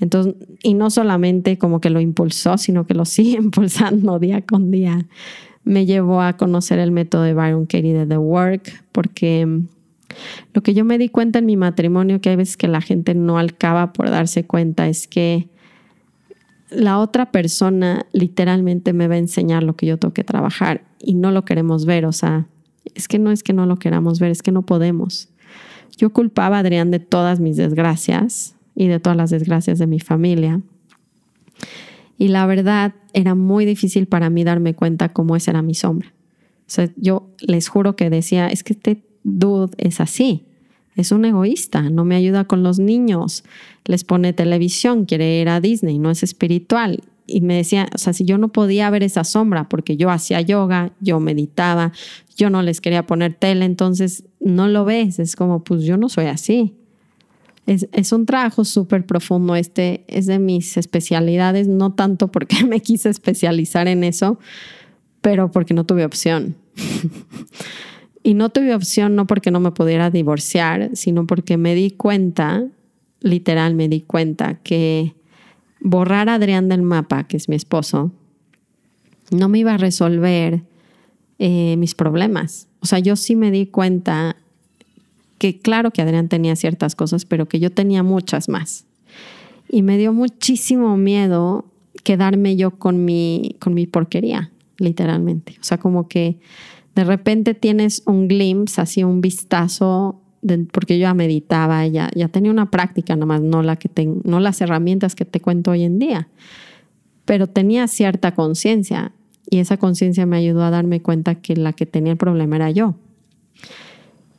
Entonces, 0.00 0.34
y 0.62 0.74
no 0.74 0.90
solamente 0.90 1.58
como 1.58 1.80
que 1.80 1.90
lo 1.90 2.00
impulsó, 2.00 2.58
sino 2.58 2.86
que 2.86 2.94
lo 2.94 3.04
sigue 3.04 3.36
impulsando 3.38 4.18
día 4.18 4.42
con 4.42 4.70
día. 4.70 5.06
Me 5.64 5.86
llevó 5.86 6.20
a 6.20 6.36
conocer 6.36 6.78
el 6.78 6.92
método 6.92 7.22
de 7.22 7.34
Byron 7.34 7.66
Katie 7.66 7.94
de 7.94 8.06
The 8.06 8.18
Work, 8.18 8.84
porque 8.92 9.46
mm, 9.46 9.68
lo 10.52 10.62
que 10.62 10.74
yo 10.74 10.84
me 10.84 10.98
di 10.98 11.08
cuenta 11.08 11.38
en 11.38 11.46
mi 11.46 11.56
matrimonio, 11.56 12.20
que 12.20 12.30
hay 12.30 12.36
veces 12.36 12.56
que 12.56 12.68
la 12.68 12.80
gente 12.80 13.14
no 13.14 13.38
acaba 13.38 13.92
por 13.92 14.10
darse 14.10 14.44
cuenta, 14.44 14.88
es 14.88 15.06
que 15.08 15.48
la 16.70 16.98
otra 16.98 17.30
persona 17.30 18.06
literalmente 18.12 18.92
me 18.92 19.08
va 19.08 19.14
a 19.14 19.18
enseñar 19.18 19.62
lo 19.62 19.76
que 19.76 19.86
yo 19.86 19.98
tengo 19.98 20.14
que 20.14 20.24
trabajar 20.24 20.84
y 20.98 21.14
no 21.14 21.30
lo 21.30 21.44
queremos 21.44 21.86
ver. 21.86 22.06
O 22.06 22.12
sea, 22.12 22.46
es 22.94 23.08
que 23.08 23.18
no 23.18 23.30
es 23.30 23.42
que 23.42 23.52
no 23.52 23.66
lo 23.66 23.76
queramos 23.76 24.18
ver, 24.20 24.30
es 24.30 24.42
que 24.42 24.52
no 24.52 24.62
podemos. 24.62 25.28
Yo 25.96 26.12
culpaba 26.12 26.56
a 26.56 26.60
Adrián 26.60 26.90
de 26.90 26.98
todas 26.98 27.40
mis 27.40 27.56
desgracias 27.56 28.56
y 28.74 28.88
de 28.88 28.98
todas 28.98 29.16
las 29.16 29.30
desgracias 29.30 29.78
de 29.78 29.86
mi 29.86 30.00
familia. 30.00 30.60
Y 32.18 32.28
la 32.28 32.46
verdad 32.46 32.94
era 33.12 33.34
muy 33.34 33.64
difícil 33.64 34.06
para 34.06 34.30
mí 34.30 34.44
darme 34.44 34.74
cuenta 34.74 35.08
cómo 35.08 35.36
esa 35.36 35.50
era 35.50 35.62
mi 35.62 35.74
sombra. 35.74 36.12
O 36.66 36.70
sea, 36.70 36.90
yo 36.96 37.30
les 37.40 37.68
juro 37.68 37.96
que 37.96 38.10
decía, 38.10 38.48
es 38.48 38.62
que 38.62 38.72
este 38.72 39.02
dude 39.22 39.74
es 39.78 40.00
así. 40.00 40.46
Es 40.96 41.10
un 41.10 41.24
egoísta, 41.24 41.90
no 41.90 42.04
me 42.04 42.14
ayuda 42.14 42.44
con 42.44 42.62
los 42.62 42.78
niños, 42.78 43.42
les 43.84 44.04
pone 44.04 44.32
televisión, 44.32 45.06
quiere 45.06 45.40
ir 45.40 45.48
a 45.48 45.60
Disney, 45.60 45.98
no 45.98 46.10
es 46.10 46.22
espiritual. 46.22 47.02
Y 47.26 47.40
me 47.40 47.56
decía, 47.56 47.88
o 47.94 47.98
sea, 47.98 48.12
si 48.12 48.24
yo 48.24 48.38
no 48.38 48.48
podía 48.48 48.90
ver 48.90 49.02
esa 49.02 49.24
sombra 49.24 49.68
porque 49.68 49.96
yo 49.96 50.10
hacía 50.10 50.40
yoga, 50.40 50.92
yo 51.00 51.18
meditaba, 51.20 51.92
yo 52.36 52.48
no 52.48 52.62
les 52.62 52.80
quería 52.80 53.06
poner 53.06 53.34
tele, 53.34 53.64
entonces 53.64 54.24
no 54.40 54.68
lo 54.68 54.84
ves, 54.84 55.18
es 55.18 55.34
como, 55.34 55.64
pues 55.64 55.82
yo 55.82 55.96
no 55.96 56.08
soy 56.08 56.26
así. 56.26 56.74
Es, 57.66 58.12
un 58.12 58.26
trabajo 58.26 58.64
súper 58.64 59.06
profundo, 59.06 59.56
este 59.56 60.04
es 60.06 60.26
de 60.26 60.38
mis 60.38 60.76
especialidades, 60.76 61.66
no 61.66 61.92
tanto 61.94 62.30
porque 62.30 62.64
me 62.68 62.80
quise 62.80 63.08
especializar 63.08 63.88
en 63.88 64.04
eso, 64.04 64.38
pero 65.20 65.50
porque 65.50 65.74
no 65.74 65.84
tuve 65.84 66.04
opción. 66.04 66.56
Y 68.26 68.32
no 68.32 68.48
tuve 68.48 68.74
opción 68.74 69.16
no 69.16 69.26
porque 69.26 69.50
no 69.50 69.60
me 69.60 69.70
pudiera 69.70 70.10
divorciar, 70.10 70.88
sino 70.94 71.26
porque 71.26 71.58
me 71.58 71.74
di 71.74 71.90
cuenta, 71.90 72.66
literal 73.20 73.74
me 73.74 73.86
di 73.86 74.00
cuenta, 74.00 74.54
que 74.62 75.14
borrar 75.80 76.30
a 76.30 76.36
Adrián 76.36 76.70
del 76.70 76.80
mapa, 76.80 77.24
que 77.24 77.36
es 77.36 77.50
mi 77.50 77.54
esposo, 77.54 78.12
no 79.30 79.50
me 79.50 79.58
iba 79.58 79.74
a 79.74 79.76
resolver 79.76 80.62
eh, 81.38 81.76
mis 81.76 81.94
problemas. 81.94 82.66
O 82.80 82.86
sea, 82.86 82.98
yo 82.98 83.14
sí 83.14 83.36
me 83.36 83.50
di 83.50 83.66
cuenta 83.66 84.36
que 85.38 85.58
claro 85.58 85.90
que 85.90 86.02
Adrián 86.02 86.28
tenía 86.28 86.56
ciertas 86.56 86.94
cosas, 86.94 87.24
pero 87.24 87.46
que 87.46 87.60
yo 87.60 87.70
tenía 87.70 88.02
muchas 88.02 88.48
más. 88.48 88.86
Y 89.68 89.82
me 89.82 89.98
dio 89.98 90.12
muchísimo 90.12 90.96
miedo 90.96 91.64
quedarme 92.02 92.56
yo 92.56 92.72
con 92.72 93.04
mi, 93.04 93.56
con 93.60 93.74
mi 93.74 93.86
porquería, 93.86 94.50
literalmente. 94.78 95.56
O 95.60 95.64
sea, 95.64 95.78
como 95.78 96.08
que 96.08 96.38
de 96.94 97.04
repente 97.04 97.54
tienes 97.54 98.02
un 98.06 98.28
glimpse, 98.28 98.80
así 98.80 99.02
un 99.02 99.20
vistazo, 99.20 100.20
porque 100.72 100.98
yo 100.98 101.02
ya 101.02 101.14
meditaba, 101.14 101.86
ya, 101.86 102.10
ya 102.14 102.28
tenía 102.28 102.50
una 102.50 102.70
práctica 102.70 103.16
nomás, 103.16 103.40
no, 103.40 103.62
la 103.62 103.76
que 103.76 103.90
no 104.24 104.40
las 104.40 104.60
herramientas 104.60 105.14
que 105.14 105.24
te 105.24 105.40
cuento 105.40 105.70
hoy 105.70 105.82
en 105.84 105.98
día, 105.98 106.28
pero 107.24 107.46
tenía 107.46 107.88
cierta 107.88 108.34
conciencia 108.34 109.12
y 109.48 109.58
esa 109.58 109.76
conciencia 109.76 110.26
me 110.26 110.36
ayudó 110.36 110.62
a 110.62 110.70
darme 110.70 111.00
cuenta 111.00 111.36
que 111.36 111.56
la 111.56 111.72
que 111.72 111.86
tenía 111.86 112.12
el 112.12 112.18
problema 112.18 112.56
era 112.56 112.70
yo. 112.70 112.94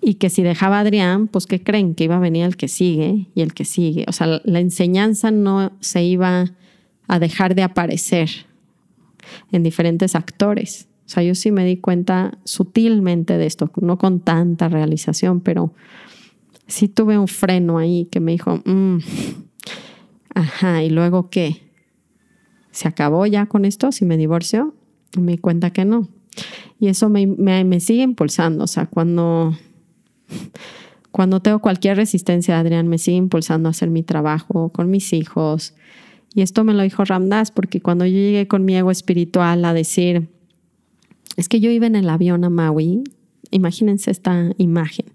Y 0.08 0.16
que 0.16 0.30
si 0.30 0.44
dejaba 0.44 0.78
a 0.78 0.82
Adrián, 0.82 1.28
pues 1.28 1.48
¿qué 1.48 1.64
creen? 1.64 1.96
Que 1.96 2.04
iba 2.04 2.18
a 2.18 2.20
venir 2.20 2.46
el 2.46 2.58
que 2.58 2.68
sigue 2.68 3.28
y 3.34 3.42
el 3.42 3.54
que 3.56 3.66
sigue. 3.66 4.06
O 4.08 4.12
sea, 4.12 4.40
la 4.44 4.60
enseñanza 4.60 5.32
no 5.32 5.72
se 5.80 6.04
iba 6.04 6.46
a 7.08 7.20
dejar 7.20 7.56
de 7.56 7.64
aparecer 7.64 8.30
en 9.52 9.64
diferentes 9.64 10.14
actores 10.14 10.88
o 11.06 11.10
sea, 11.10 11.22
yo 11.22 11.36
sí 11.36 11.52
me 11.52 11.66
di 11.66 11.78
cuenta 11.78 12.38
sutilmente 12.46 13.38
de 13.38 13.46
esto, 13.46 13.72
no 13.80 13.98
con 13.98 14.22
tanta 14.22 14.70
realización, 14.70 15.40
pero 15.40 15.72
sí 16.66 16.88
tuve 16.88 17.18
un 17.18 17.28
freno 17.28 17.78
ahí 17.78 18.06
que 18.06 18.20
me 18.20 18.32
dijo, 18.32 18.62
mm, 18.66 18.98
ajá, 20.34 20.84
¿y 20.84 20.90
luego 20.90 21.30
qué? 21.30 21.62
¿Se 22.72 22.88
acabó 22.88 23.26
ya 23.28 23.46
con 23.46 23.66
esto? 23.66 23.92
¿Si 23.92 24.04
me 24.04 24.18
divorcio? 24.18 24.74
me 25.18 25.34
di 25.34 25.38
cuenta 25.38 25.70
que 25.70 25.86
no. 25.86 26.10
Y 26.78 26.88
eso 26.88 27.08
me, 27.08 27.26
me, 27.26 27.80
sigue 27.80 28.02
impulsando. 28.02 28.66
O 28.66 28.68
sea, 28.68 28.88
cuando, 28.88 29.56
cuando 31.12 31.40
tengo 31.40 31.60
cualquier 31.60 31.98
resistencia, 31.98 32.60
Adrián, 32.60 32.88
me 32.88 32.98
sigue 32.98 33.18
impulsando 33.18 33.70
a 33.70 33.72
hacer 33.72 33.90
mi 33.90 34.04
trabajo 34.04 34.70
con 34.70 34.90
mis 34.90 35.14
hijos. 35.14 35.74
Y 36.34 36.42
esto 36.42 36.66
me 36.66 36.74
lo 36.74 36.84
dijo 36.84 37.06
Ramdas, 37.06 37.52
porque 37.52 37.80
cuando 37.80 38.06
yo 38.06 38.18
llegué 38.18 38.48
con 38.48 38.66
mi 38.66 38.76
ego 38.76 38.92
espiritual 38.92 39.64
a 39.64 39.74
decir, 39.74 40.28
es 41.38 41.48
que 41.48 41.62
yo 41.62 41.72
iba 41.72 41.88
en 41.88 41.96
el 41.96 42.10
avión 42.10 42.44
a 42.44 42.50
Maui, 42.50 43.04
imagínense 43.52 44.12
esta 44.12 44.52
imagen. 44.58 45.06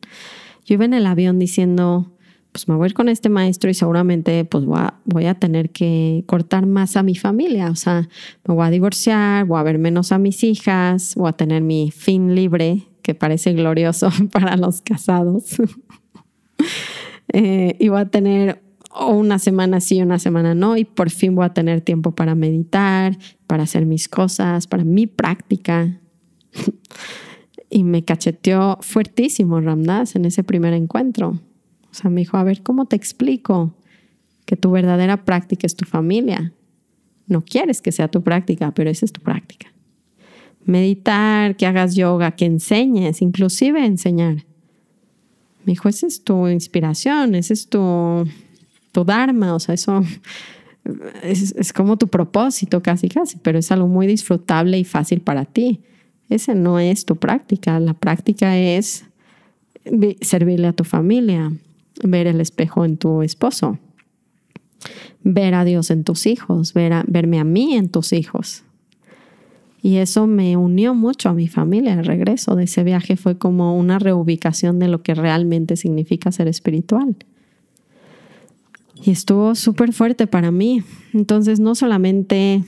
Yo 0.64 0.74
iba 0.74 0.86
en 0.86 0.94
el 0.94 1.04
avión 1.04 1.38
diciendo, 1.38 2.10
pues 2.52 2.68
me 2.68 2.74
voy 2.74 2.86
a 2.86 2.88
ir 2.88 2.94
con 2.94 3.08
este 3.08 3.28
maestro 3.28 3.70
y 3.70 3.74
seguramente 3.74 4.44
pues 4.44 4.64
voy 4.64 4.78
a, 4.78 4.94
voy 5.04 5.26
a, 5.26 5.34
tener 5.34 5.70
que 5.70 6.24
cortar 6.26 6.66
más 6.66 6.96
a 6.96 7.02
mi 7.02 7.14
familia, 7.14 7.70
o 7.70 7.76
sea, 7.76 8.08
me 8.46 8.54
voy 8.54 8.66
a 8.66 8.70
divorciar, 8.70 9.44
voy 9.44 9.60
a 9.60 9.62
ver 9.62 9.78
menos 9.78 10.12
a 10.12 10.18
mis 10.18 10.42
hijas, 10.44 11.14
voy 11.14 11.28
a 11.28 11.32
tener 11.32 11.62
mi 11.62 11.90
fin 11.90 12.34
libre, 12.34 12.86
que 13.02 13.14
parece 13.14 13.52
glorioso 13.52 14.10
para 14.32 14.56
los 14.56 14.82
casados, 14.82 15.56
eh, 17.32 17.76
y 17.78 17.88
voy 17.88 18.00
a 18.00 18.06
tener 18.06 18.62
una 18.98 19.38
semana 19.38 19.80
sí, 19.80 20.02
una 20.02 20.18
semana 20.18 20.54
no, 20.54 20.76
y 20.76 20.84
por 20.84 21.10
fin 21.10 21.34
voy 21.34 21.44
a 21.44 21.54
tener 21.54 21.80
tiempo 21.80 22.14
para 22.14 22.34
meditar, 22.34 23.16
para 23.46 23.62
hacer 23.62 23.86
mis 23.86 24.08
cosas, 24.08 24.66
para 24.66 24.84
mi 24.84 25.06
práctica, 25.06 26.00
y 27.70 27.84
me 27.84 28.04
cacheteó 28.04 28.78
fuertísimo 28.80 29.60
Ramdas 29.60 30.16
en 30.16 30.24
ese 30.24 30.42
primer 30.42 30.72
encuentro. 30.72 31.40
O 31.90 31.94
sea, 31.94 32.10
me 32.10 32.20
dijo, 32.20 32.36
a 32.36 32.44
ver, 32.44 32.62
¿cómo 32.62 32.86
te 32.86 32.96
explico 32.96 33.74
que 34.44 34.56
tu 34.56 34.70
verdadera 34.70 35.24
práctica 35.24 35.66
es 35.66 35.76
tu 35.76 35.84
familia? 35.84 36.52
No 37.26 37.44
quieres 37.44 37.80
que 37.80 37.92
sea 37.92 38.08
tu 38.08 38.22
práctica, 38.22 38.72
pero 38.72 38.90
esa 38.90 39.04
es 39.04 39.12
tu 39.12 39.20
práctica. 39.20 39.72
Meditar, 40.64 41.56
que 41.56 41.66
hagas 41.66 41.94
yoga, 41.94 42.32
que 42.32 42.44
enseñes, 42.44 43.22
inclusive 43.22 43.84
enseñar. 43.84 44.44
Me 45.64 45.72
dijo, 45.72 45.88
esa 45.88 46.06
es 46.06 46.22
tu 46.22 46.48
inspiración, 46.48 47.34
ese 47.34 47.54
es 47.54 47.68
tu, 47.68 48.26
tu 48.92 49.04
dharma, 49.04 49.54
o 49.54 49.60
sea, 49.60 49.74
eso 49.74 50.02
es, 51.22 51.54
es 51.56 51.72
como 51.72 51.96
tu 51.96 52.08
propósito 52.08 52.82
casi, 52.82 53.08
casi, 53.08 53.36
pero 53.38 53.58
es 53.58 53.70
algo 53.72 53.88
muy 53.88 54.06
disfrutable 54.06 54.78
y 54.78 54.84
fácil 54.84 55.20
para 55.20 55.44
ti. 55.44 55.80
Esa 56.28 56.54
no 56.54 56.78
es 56.78 57.04
tu 57.04 57.16
práctica. 57.16 57.78
La 57.80 57.94
práctica 57.94 58.56
es 58.56 59.04
servirle 60.20 60.68
a 60.68 60.72
tu 60.72 60.84
familia, 60.84 61.52
ver 62.02 62.26
el 62.26 62.40
espejo 62.40 62.84
en 62.84 62.96
tu 62.96 63.22
esposo, 63.22 63.78
ver 65.22 65.54
a 65.54 65.64
Dios 65.64 65.90
en 65.90 66.04
tus 66.04 66.26
hijos, 66.26 66.72
ver 66.72 67.04
verme 67.06 67.40
a 67.40 67.44
mí 67.44 67.74
en 67.74 67.88
tus 67.88 68.12
hijos. 68.12 68.62
Y 69.82 69.96
eso 69.96 70.26
me 70.26 70.56
unió 70.56 70.94
mucho 70.94 71.30
a 71.30 71.34
mi 71.34 71.48
familia. 71.48 71.94
El 71.94 72.04
regreso 72.04 72.54
de 72.54 72.64
ese 72.64 72.84
viaje 72.84 73.16
fue 73.16 73.38
como 73.38 73.78
una 73.78 73.98
reubicación 73.98 74.78
de 74.78 74.88
lo 74.88 75.02
que 75.02 75.14
realmente 75.14 75.76
significa 75.76 76.32
ser 76.32 76.48
espiritual. 76.48 77.16
Y 79.02 79.10
estuvo 79.10 79.54
súper 79.54 79.92
fuerte 79.92 80.26
para 80.26 80.50
mí. 80.50 80.82
Entonces 81.14 81.60
no 81.60 81.74
solamente 81.74 82.62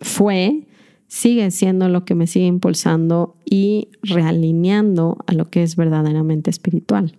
fue 0.00 0.66
sigue 1.08 1.50
siendo 1.50 1.88
lo 1.88 2.04
que 2.04 2.14
me 2.14 2.26
sigue 2.26 2.46
impulsando 2.46 3.36
y 3.44 3.88
realineando 4.02 5.18
a 5.26 5.34
lo 5.34 5.50
que 5.50 5.62
es 5.62 5.76
verdaderamente 5.76 6.48
espiritual. 6.48 7.14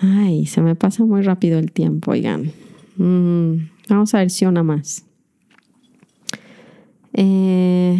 Ay, 0.00 0.46
se 0.46 0.60
me 0.60 0.76
pasa 0.76 1.04
muy 1.04 1.22
rápido 1.22 1.58
el 1.58 1.72
tiempo, 1.72 2.12
oigan. 2.12 2.52
Mm, 2.96 3.70
vamos 3.88 4.14
a 4.14 4.18
ver 4.18 4.30
si 4.30 4.44
una 4.44 4.62
más. 4.62 5.05
Eh, 7.18 7.98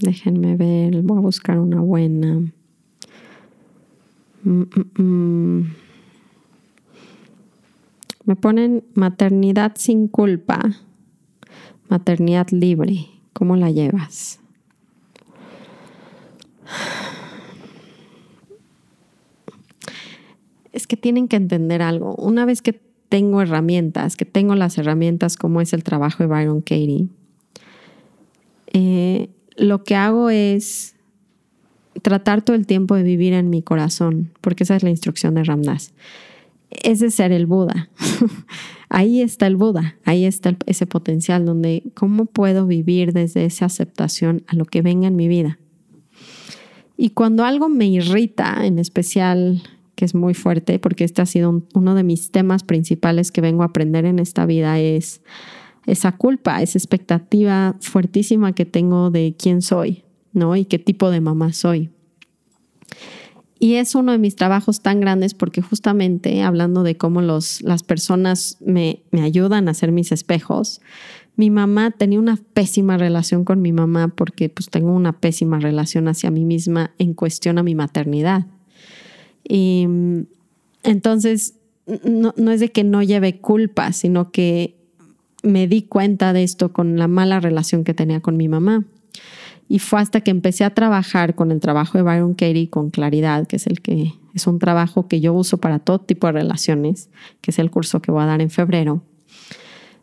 déjenme 0.00 0.56
ver, 0.56 1.00
voy 1.00 1.16
a 1.16 1.20
buscar 1.22 1.58
una 1.58 1.80
buena. 1.80 2.52
Mm, 4.44 4.62
mm, 4.62 5.02
mm. 5.02 5.74
Me 8.26 8.36
ponen 8.36 8.84
maternidad 8.94 9.72
sin 9.76 10.06
culpa, 10.06 10.60
maternidad 11.88 12.48
libre. 12.50 13.06
¿Cómo 13.32 13.56
la 13.56 13.70
llevas? 13.70 14.38
Es 20.72 20.86
que 20.86 20.98
tienen 20.98 21.26
que 21.26 21.36
entender 21.36 21.80
algo. 21.80 22.14
Una 22.16 22.44
vez 22.44 22.60
que 22.60 22.74
tengo 23.08 23.40
herramientas, 23.40 24.16
que 24.16 24.26
tengo 24.26 24.56
las 24.56 24.76
herramientas 24.76 25.38
como 25.38 25.62
es 25.62 25.72
el 25.72 25.84
trabajo 25.84 26.22
de 26.22 26.26
Byron 26.26 26.60
Katie, 26.60 27.08
eh, 28.72 29.28
lo 29.56 29.84
que 29.84 29.94
hago 29.94 30.30
es 30.30 30.96
tratar 32.00 32.42
todo 32.42 32.56
el 32.56 32.66
tiempo 32.66 32.94
de 32.94 33.02
vivir 33.02 33.32
en 33.34 33.50
mi 33.50 33.62
corazón, 33.62 34.32
porque 34.40 34.64
esa 34.64 34.76
es 34.76 34.82
la 34.82 34.90
instrucción 34.90 35.34
de 35.34 35.44
Ramdas. 35.44 35.92
Ese 36.70 37.06
es 37.06 37.14
ser 37.14 37.32
el 37.32 37.46
Buda. 37.46 37.90
ahí 38.88 39.20
está 39.20 39.46
el 39.46 39.56
Buda, 39.56 39.96
ahí 40.04 40.24
está 40.24 40.56
ese 40.66 40.86
potencial 40.86 41.44
donde 41.44 41.82
cómo 41.94 42.26
puedo 42.26 42.66
vivir 42.66 43.12
desde 43.12 43.44
esa 43.44 43.66
aceptación 43.66 44.42
a 44.46 44.56
lo 44.56 44.64
que 44.64 44.80
venga 44.80 45.06
en 45.06 45.16
mi 45.16 45.28
vida. 45.28 45.58
Y 46.96 47.10
cuando 47.10 47.44
algo 47.44 47.68
me 47.68 47.86
irrita, 47.86 48.64
en 48.64 48.78
especial, 48.78 49.62
que 49.96 50.04
es 50.04 50.14
muy 50.14 50.34
fuerte, 50.34 50.78
porque 50.78 51.04
este 51.04 51.20
ha 51.20 51.26
sido 51.26 51.62
uno 51.74 51.94
de 51.94 52.04
mis 52.04 52.30
temas 52.30 52.62
principales 52.62 53.32
que 53.32 53.40
vengo 53.40 53.62
a 53.62 53.66
aprender 53.66 54.04
en 54.04 54.18
esta 54.18 54.46
vida, 54.46 54.78
es 54.80 55.20
esa 55.86 56.12
culpa, 56.12 56.62
esa 56.62 56.78
expectativa 56.78 57.76
fuertísima 57.80 58.52
que 58.52 58.64
tengo 58.64 59.10
de 59.10 59.34
quién 59.36 59.62
soy, 59.62 60.04
¿no? 60.32 60.56
Y 60.56 60.64
qué 60.64 60.78
tipo 60.78 61.10
de 61.10 61.20
mamá 61.20 61.52
soy. 61.52 61.90
Y 63.58 63.74
es 63.74 63.94
uno 63.94 64.10
de 64.10 64.18
mis 64.18 64.34
trabajos 64.34 64.80
tan 64.80 65.00
grandes 65.00 65.34
porque 65.34 65.62
justamente 65.62 66.42
hablando 66.42 66.82
de 66.82 66.96
cómo 66.96 67.22
los, 67.22 67.62
las 67.62 67.84
personas 67.84 68.56
me, 68.60 69.02
me 69.12 69.22
ayudan 69.22 69.68
a 69.68 69.74
ser 69.74 69.92
mis 69.92 70.10
espejos, 70.10 70.80
mi 71.36 71.48
mamá 71.48 71.92
tenía 71.92 72.18
una 72.18 72.36
pésima 72.54 72.98
relación 72.98 73.44
con 73.44 73.62
mi 73.62 73.72
mamá 73.72 74.08
porque 74.08 74.48
pues 74.48 74.68
tengo 74.68 74.92
una 74.92 75.12
pésima 75.12 75.60
relación 75.60 76.08
hacia 76.08 76.30
mí 76.30 76.44
misma 76.44 76.92
en 76.98 77.14
cuestión 77.14 77.56
a 77.58 77.62
mi 77.62 77.74
maternidad. 77.74 78.46
Y 79.48 79.86
entonces 80.82 81.54
no, 82.04 82.34
no 82.36 82.50
es 82.50 82.60
de 82.60 82.70
que 82.70 82.84
no 82.84 83.02
lleve 83.02 83.40
culpa, 83.40 83.92
sino 83.92 84.32
que 84.32 84.81
me 85.42 85.66
di 85.66 85.82
cuenta 85.82 86.32
de 86.32 86.42
esto 86.42 86.72
con 86.72 86.96
la 86.96 87.08
mala 87.08 87.40
relación 87.40 87.84
que 87.84 87.94
tenía 87.94 88.20
con 88.20 88.36
mi 88.36 88.48
mamá. 88.48 88.84
Y 89.68 89.78
fue 89.78 90.00
hasta 90.00 90.20
que 90.20 90.30
empecé 90.30 90.64
a 90.64 90.74
trabajar 90.74 91.34
con 91.34 91.50
el 91.50 91.60
trabajo 91.60 91.96
de 91.96 92.04
Byron 92.04 92.34
Katie 92.34 92.68
con 92.68 92.90
claridad, 92.90 93.46
que 93.46 93.56
es 93.56 93.66
el 93.66 93.80
que 93.80 94.12
es 94.34 94.46
un 94.46 94.58
trabajo 94.58 95.08
que 95.08 95.20
yo 95.20 95.32
uso 95.32 95.58
para 95.58 95.78
todo 95.78 95.98
tipo 95.98 96.26
de 96.26 96.34
relaciones, 96.34 97.10
que 97.40 97.50
es 97.50 97.58
el 97.58 97.70
curso 97.70 98.02
que 98.02 98.10
voy 98.10 98.22
a 98.22 98.26
dar 98.26 98.40
en 98.40 98.50
febrero. 98.50 99.02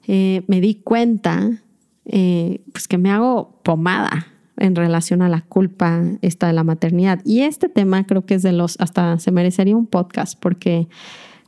Eh, 0.08 0.44
me 0.48 0.60
di 0.60 0.76
cuenta 0.76 1.62
eh, 2.06 2.62
pues 2.72 2.88
que 2.88 2.98
me 2.98 3.12
hago 3.12 3.60
pomada 3.64 4.28
en 4.58 4.76
relación 4.76 5.22
a 5.22 5.30
la 5.30 5.42
culpa 5.42 6.04
esta 6.22 6.48
de 6.48 6.54
la 6.54 6.64
maternidad. 6.64 7.22
Y 7.24 7.42
este 7.42 7.70
tema 7.70 8.06
creo 8.06 8.26
que 8.26 8.36
es 8.36 8.42
de 8.42 8.52
los, 8.52 8.76
hasta 8.80 9.20
se 9.20 9.32
merecería 9.32 9.76
un 9.76 9.86
podcast 9.86 10.40
porque 10.40 10.88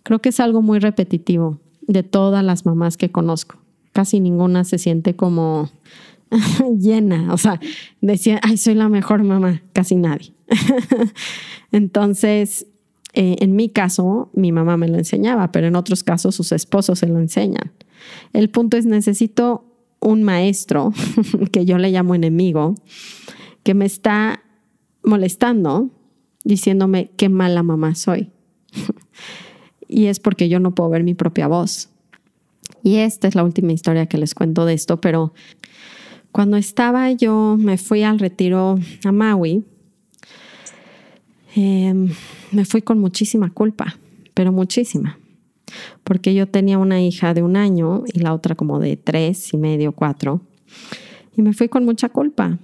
creo 0.03 0.19
que 0.19 0.29
es 0.29 0.39
algo 0.39 0.61
muy 0.61 0.79
repetitivo 0.79 1.59
de 1.81 2.03
todas 2.03 2.43
las 2.43 2.65
mamás 2.65 2.97
que 2.97 3.11
conozco 3.11 3.61
casi 3.91 4.19
ninguna 4.19 4.63
se 4.63 4.77
siente 4.77 5.15
como 5.15 5.69
llena, 6.79 7.33
o 7.33 7.37
sea, 7.37 7.59
decía, 7.99 8.39
ay, 8.43 8.57
soy 8.57 8.75
la 8.75 8.89
mejor 8.89 9.23
mamá, 9.23 9.61
casi 9.73 9.95
nadie. 9.95 10.33
Entonces, 11.71 12.67
eh, 13.13 13.35
en 13.39 13.55
mi 13.55 13.69
caso, 13.69 14.29
mi 14.33 14.51
mamá 14.51 14.77
me 14.77 14.87
lo 14.87 14.97
enseñaba, 14.97 15.51
pero 15.51 15.67
en 15.67 15.75
otros 15.75 16.03
casos 16.03 16.35
sus 16.35 16.51
esposos 16.51 16.99
se 16.99 17.07
lo 17.07 17.19
enseñan. 17.19 17.71
El 18.33 18.49
punto 18.49 18.77
es, 18.77 18.85
necesito 18.85 19.65
un 19.99 20.23
maestro, 20.23 20.93
que 21.51 21.65
yo 21.65 21.77
le 21.77 21.91
llamo 21.91 22.15
enemigo, 22.15 22.75
que 23.63 23.73
me 23.73 23.85
está 23.85 24.41
molestando, 25.03 25.89
diciéndome 26.43 27.11
qué 27.17 27.29
mala 27.29 27.63
mamá 27.63 27.95
soy. 27.95 28.31
y 29.87 30.05
es 30.05 30.19
porque 30.19 30.49
yo 30.49 30.59
no 30.59 30.73
puedo 30.73 30.89
ver 30.89 31.03
mi 31.03 31.13
propia 31.13 31.47
voz. 31.47 31.90
Y 32.83 32.97
esta 32.97 33.27
es 33.27 33.35
la 33.35 33.43
última 33.43 33.71
historia 33.71 34.05
que 34.05 34.17
les 34.17 34.33
cuento 34.33 34.65
de 34.65 34.73
esto, 34.73 34.99
pero 34.99 35.33
cuando 36.31 36.57
estaba 36.57 37.11
yo, 37.11 37.57
me 37.59 37.77
fui 37.77 38.03
al 38.03 38.19
retiro 38.19 38.79
a 39.03 39.11
Maui, 39.11 39.65
em, 41.55 42.09
me 42.51 42.65
fui 42.65 42.81
con 42.81 42.99
muchísima 42.99 43.51
culpa, 43.51 43.97
pero 44.33 44.51
muchísima, 44.51 45.19
porque 46.03 46.33
yo 46.33 46.47
tenía 46.47 46.77
una 46.77 47.01
hija 47.01 47.33
de 47.33 47.43
un 47.43 47.57
año 47.57 48.03
y 48.11 48.19
la 48.19 48.33
otra 48.33 48.55
como 48.55 48.79
de 48.79 48.97
tres 48.97 49.53
y 49.53 49.57
medio, 49.57 49.91
cuatro, 49.91 50.41
y 51.35 51.41
me 51.41 51.53
fui 51.53 51.69
con 51.69 51.85
mucha 51.85 52.09
culpa. 52.09 52.57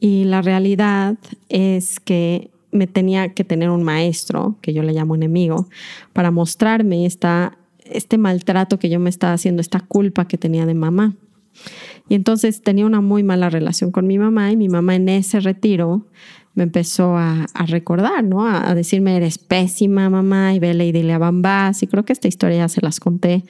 Y 0.00 0.24
la 0.24 0.40
realidad 0.40 1.18
es 1.50 2.00
que 2.00 2.50
me 2.72 2.86
tenía 2.86 3.34
que 3.34 3.44
tener 3.44 3.68
un 3.68 3.82
maestro, 3.82 4.56
que 4.62 4.72
yo 4.72 4.82
le 4.82 4.92
llamo 4.92 5.14
enemigo, 5.14 5.68
para 6.12 6.30
mostrarme 6.30 7.04
esta 7.04 7.58
este 7.92 8.18
maltrato 8.18 8.78
que 8.78 8.88
yo 8.88 9.00
me 9.00 9.10
estaba 9.10 9.32
haciendo, 9.32 9.60
esta 9.60 9.80
culpa 9.80 10.26
que 10.26 10.38
tenía 10.38 10.66
de 10.66 10.74
mamá. 10.74 11.14
Y 12.08 12.14
entonces 12.14 12.62
tenía 12.62 12.86
una 12.86 13.00
muy 13.00 13.22
mala 13.22 13.50
relación 13.50 13.90
con 13.92 14.06
mi 14.06 14.18
mamá 14.18 14.50
y 14.50 14.56
mi 14.56 14.68
mamá 14.68 14.96
en 14.96 15.08
ese 15.08 15.40
retiro 15.40 16.06
me 16.54 16.64
empezó 16.64 17.16
a, 17.16 17.46
recordar, 17.66 18.24
¿no? 18.24 18.44
A, 18.46 18.74
decirme, 18.74 19.16
eres 19.16 19.38
pésima 19.38 20.10
mamá 20.10 20.54
y 20.54 20.58
vele 20.58 20.86
y 20.86 20.92
dile 20.92 21.12
a 21.12 21.18
Bambás. 21.18 21.82
Y 21.82 21.86
creo 21.86 22.04
que 22.04 22.12
esta 22.12 22.28
historia 22.28 22.58
ya 22.58 22.68
se 22.68 22.80
las 22.80 22.98
conté. 23.00 23.44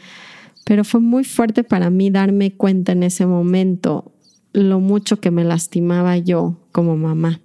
Pero 0.64 0.84
fue 0.84 1.00
muy 1.00 1.24
fuerte 1.24 1.64
para 1.64 1.90
mí 1.90 2.10
darme 2.10 2.52
cuenta 2.52 2.92
en 2.92 3.02
ese 3.02 3.26
momento 3.26 4.12
lo 4.52 4.80
mucho 4.80 5.20
que 5.20 5.30
me 5.30 5.44
lastimaba 5.44 6.18
yo 6.18 6.58
como 6.72 6.96
mamá. 6.96 7.40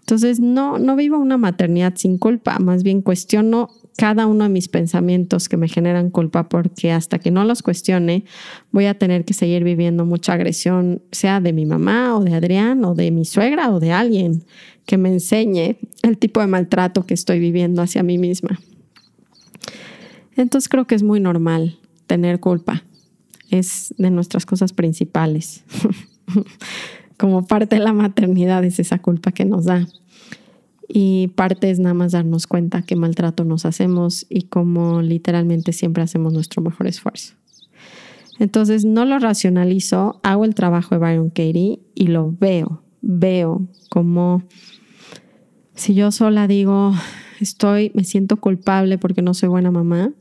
Entonces, 0.00 0.40
no, 0.40 0.78
no 0.78 0.96
vivo 0.96 1.18
una 1.18 1.36
maternidad 1.36 1.94
sin 1.96 2.16
culpa, 2.16 2.58
más 2.58 2.82
bien 2.82 3.02
cuestiono 3.02 3.68
cada 3.98 4.28
uno 4.28 4.44
de 4.44 4.50
mis 4.50 4.68
pensamientos 4.68 5.48
que 5.48 5.56
me 5.56 5.66
generan 5.66 6.10
culpa 6.10 6.48
porque 6.48 6.92
hasta 6.92 7.18
que 7.18 7.32
no 7.32 7.42
los 7.42 7.62
cuestione 7.62 8.24
voy 8.70 8.86
a 8.86 8.96
tener 8.96 9.24
que 9.24 9.34
seguir 9.34 9.64
viviendo 9.64 10.06
mucha 10.06 10.34
agresión, 10.34 11.02
sea 11.10 11.40
de 11.40 11.52
mi 11.52 11.66
mamá 11.66 12.16
o 12.16 12.22
de 12.22 12.32
Adrián 12.32 12.84
o 12.84 12.94
de 12.94 13.10
mi 13.10 13.24
suegra 13.24 13.72
o 13.72 13.80
de 13.80 13.90
alguien 13.90 14.44
que 14.86 14.98
me 14.98 15.08
enseñe 15.12 15.78
el 16.02 16.16
tipo 16.16 16.40
de 16.40 16.46
maltrato 16.46 17.06
que 17.06 17.14
estoy 17.14 17.40
viviendo 17.40 17.82
hacia 17.82 18.04
mí 18.04 18.18
misma. 18.18 18.60
Entonces 20.36 20.68
creo 20.68 20.86
que 20.86 20.94
es 20.94 21.02
muy 21.02 21.18
normal 21.18 21.80
tener 22.06 22.38
culpa. 22.38 22.84
Es 23.50 23.92
de 23.98 24.12
nuestras 24.12 24.46
cosas 24.46 24.72
principales. 24.72 25.64
Como 27.16 27.48
parte 27.48 27.74
de 27.74 27.82
la 27.82 27.92
maternidad 27.92 28.64
es 28.64 28.78
esa 28.78 29.00
culpa 29.00 29.32
que 29.32 29.44
nos 29.44 29.64
da. 29.64 29.88
Y 30.88 31.28
parte 31.28 31.70
es 31.70 31.78
nada 31.78 31.94
más 31.94 32.12
darnos 32.12 32.46
cuenta 32.46 32.82
qué 32.82 32.96
maltrato 32.96 33.44
nos 33.44 33.66
hacemos 33.66 34.26
y 34.30 34.42
cómo 34.42 35.02
literalmente 35.02 35.72
siempre 35.72 36.02
hacemos 36.02 36.32
nuestro 36.32 36.62
mejor 36.62 36.86
esfuerzo. 36.86 37.34
Entonces 38.38 38.84
no 38.84 39.04
lo 39.04 39.18
racionalizo, 39.18 40.20
hago 40.22 40.44
el 40.44 40.54
trabajo 40.54 40.94
de 40.94 41.00
Byron 41.00 41.28
Katie 41.28 41.80
y 41.94 42.06
lo 42.06 42.32
veo, 42.38 42.82
veo 43.02 43.66
como 43.90 44.44
si 45.74 45.94
yo 45.94 46.10
sola 46.10 46.46
digo, 46.46 46.92
estoy, 47.40 47.90
me 47.94 48.04
siento 48.04 48.36
culpable 48.36 48.98
porque 48.98 49.22
no 49.22 49.34
soy 49.34 49.48
buena 49.48 49.70
mamá, 49.70 50.12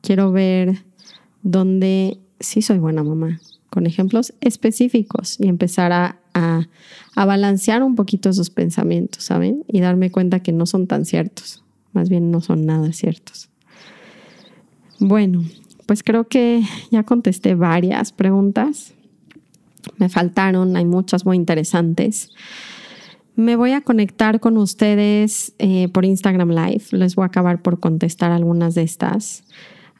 quiero 0.00 0.32
ver 0.32 0.84
dónde 1.42 2.18
sí 2.40 2.62
soy 2.62 2.78
buena 2.78 3.02
mamá, 3.02 3.40
con 3.70 3.86
ejemplos 3.86 4.34
específicos 4.40 5.40
y 5.40 5.48
empezar 5.48 5.92
a 5.92 6.21
a, 6.34 6.66
balancear 7.14 7.82
un 7.82 7.94
poquito 7.94 8.30
esos 8.30 8.50
pensamientos, 8.50 9.24
¿saben? 9.24 9.64
Y 9.68 9.80
darme 9.80 10.10
cuenta 10.10 10.40
que 10.40 10.52
no 10.52 10.66
son 10.66 10.86
tan 10.86 11.04
ciertos, 11.04 11.62
más 11.92 12.08
bien 12.08 12.30
no 12.30 12.40
son 12.40 12.66
nada 12.66 12.92
ciertos. 12.92 13.48
Bueno, 14.98 15.44
pues 15.86 16.02
creo 16.02 16.28
que 16.28 16.62
ya 16.90 17.02
contesté 17.02 17.54
varias 17.54 18.12
preguntas. 18.12 18.94
Me 19.98 20.08
faltaron, 20.08 20.76
hay 20.76 20.84
muchas 20.84 21.26
muy 21.26 21.36
interesantes. 21.36 22.30
Me 23.34 23.56
voy 23.56 23.72
a 23.72 23.80
conectar 23.80 24.40
con 24.40 24.58
ustedes 24.58 25.54
eh, 25.58 25.88
por 25.88 26.04
Instagram 26.04 26.50
Live. 26.50 26.84
Les 26.92 27.16
voy 27.16 27.24
a 27.24 27.26
acabar 27.26 27.62
por 27.62 27.80
contestar 27.80 28.30
algunas 28.30 28.74
de 28.74 28.82
estas. 28.82 29.44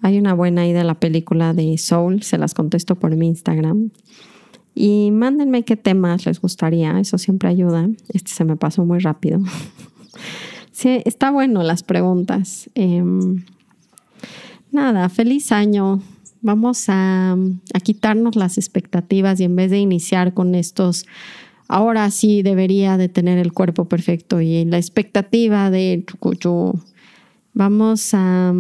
Hay 0.03 0.19
una 0.19 0.35
buena 0.35 0.67
idea 0.67 0.81
de 0.81 0.87
la 0.87 0.99
película 0.99 1.55
de 1.55 1.79
Soul, 1.79 2.23
se 2.23 2.37
las 2.37 2.55
contesto 2.55 2.97
por 2.97 3.15
mi 3.17 3.29
Instagram. 3.29 3.91
Y 4.75 5.11
mándenme 5.11 5.65
qué 5.65 5.77
temas 5.77 6.25
les 6.27 6.41
gustaría, 6.41 6.99
eso 6.99 7.19
siempre 7.19 7.49
ayuda. 7.49 7.89
Este 8.09 8.31
se 8.31 8.45
me 8.45 8.57
pasó 8.57 8.85
muy 8.85 9.01
rápido. 9.01 9.41
sí, 10.73 11.03
está 11.05 11.31
bueno 11.31 11.63
las 11.63 11.83
preguntas. 11.83 12.71
Em, 12.75 13.45
nada, 14.71 15.09
feliz 15.09 15.53
año. 15.53 16.01
Vamos 16.41 16.87
a, 16.89 17.37
quitarnos 17.85 18.35
las 18.35 18.59
expectativas 18.59 19.39
y 19.41 19.45
en 19.45 19.55
vez 19.55 19.71
de 19.71 19.79
iniciar 19.79 20.35
con 20.35 20.55
estos, 20.55 21.07
ahora 21.69 22.11
sí 22.11 22.43
debería 22.43 22.97
de 22.97 23.09
tener 23.09 23.39
el 23.39 23.53
cuerpo 23.53 23.85
perfecto 23.85 24.41
y 24.41 24.65
la 24.65 24.79
expectativa 24.79 25.71
de 25.71 26.05
Vamos 27.55 28.15
a, 28.15 28.55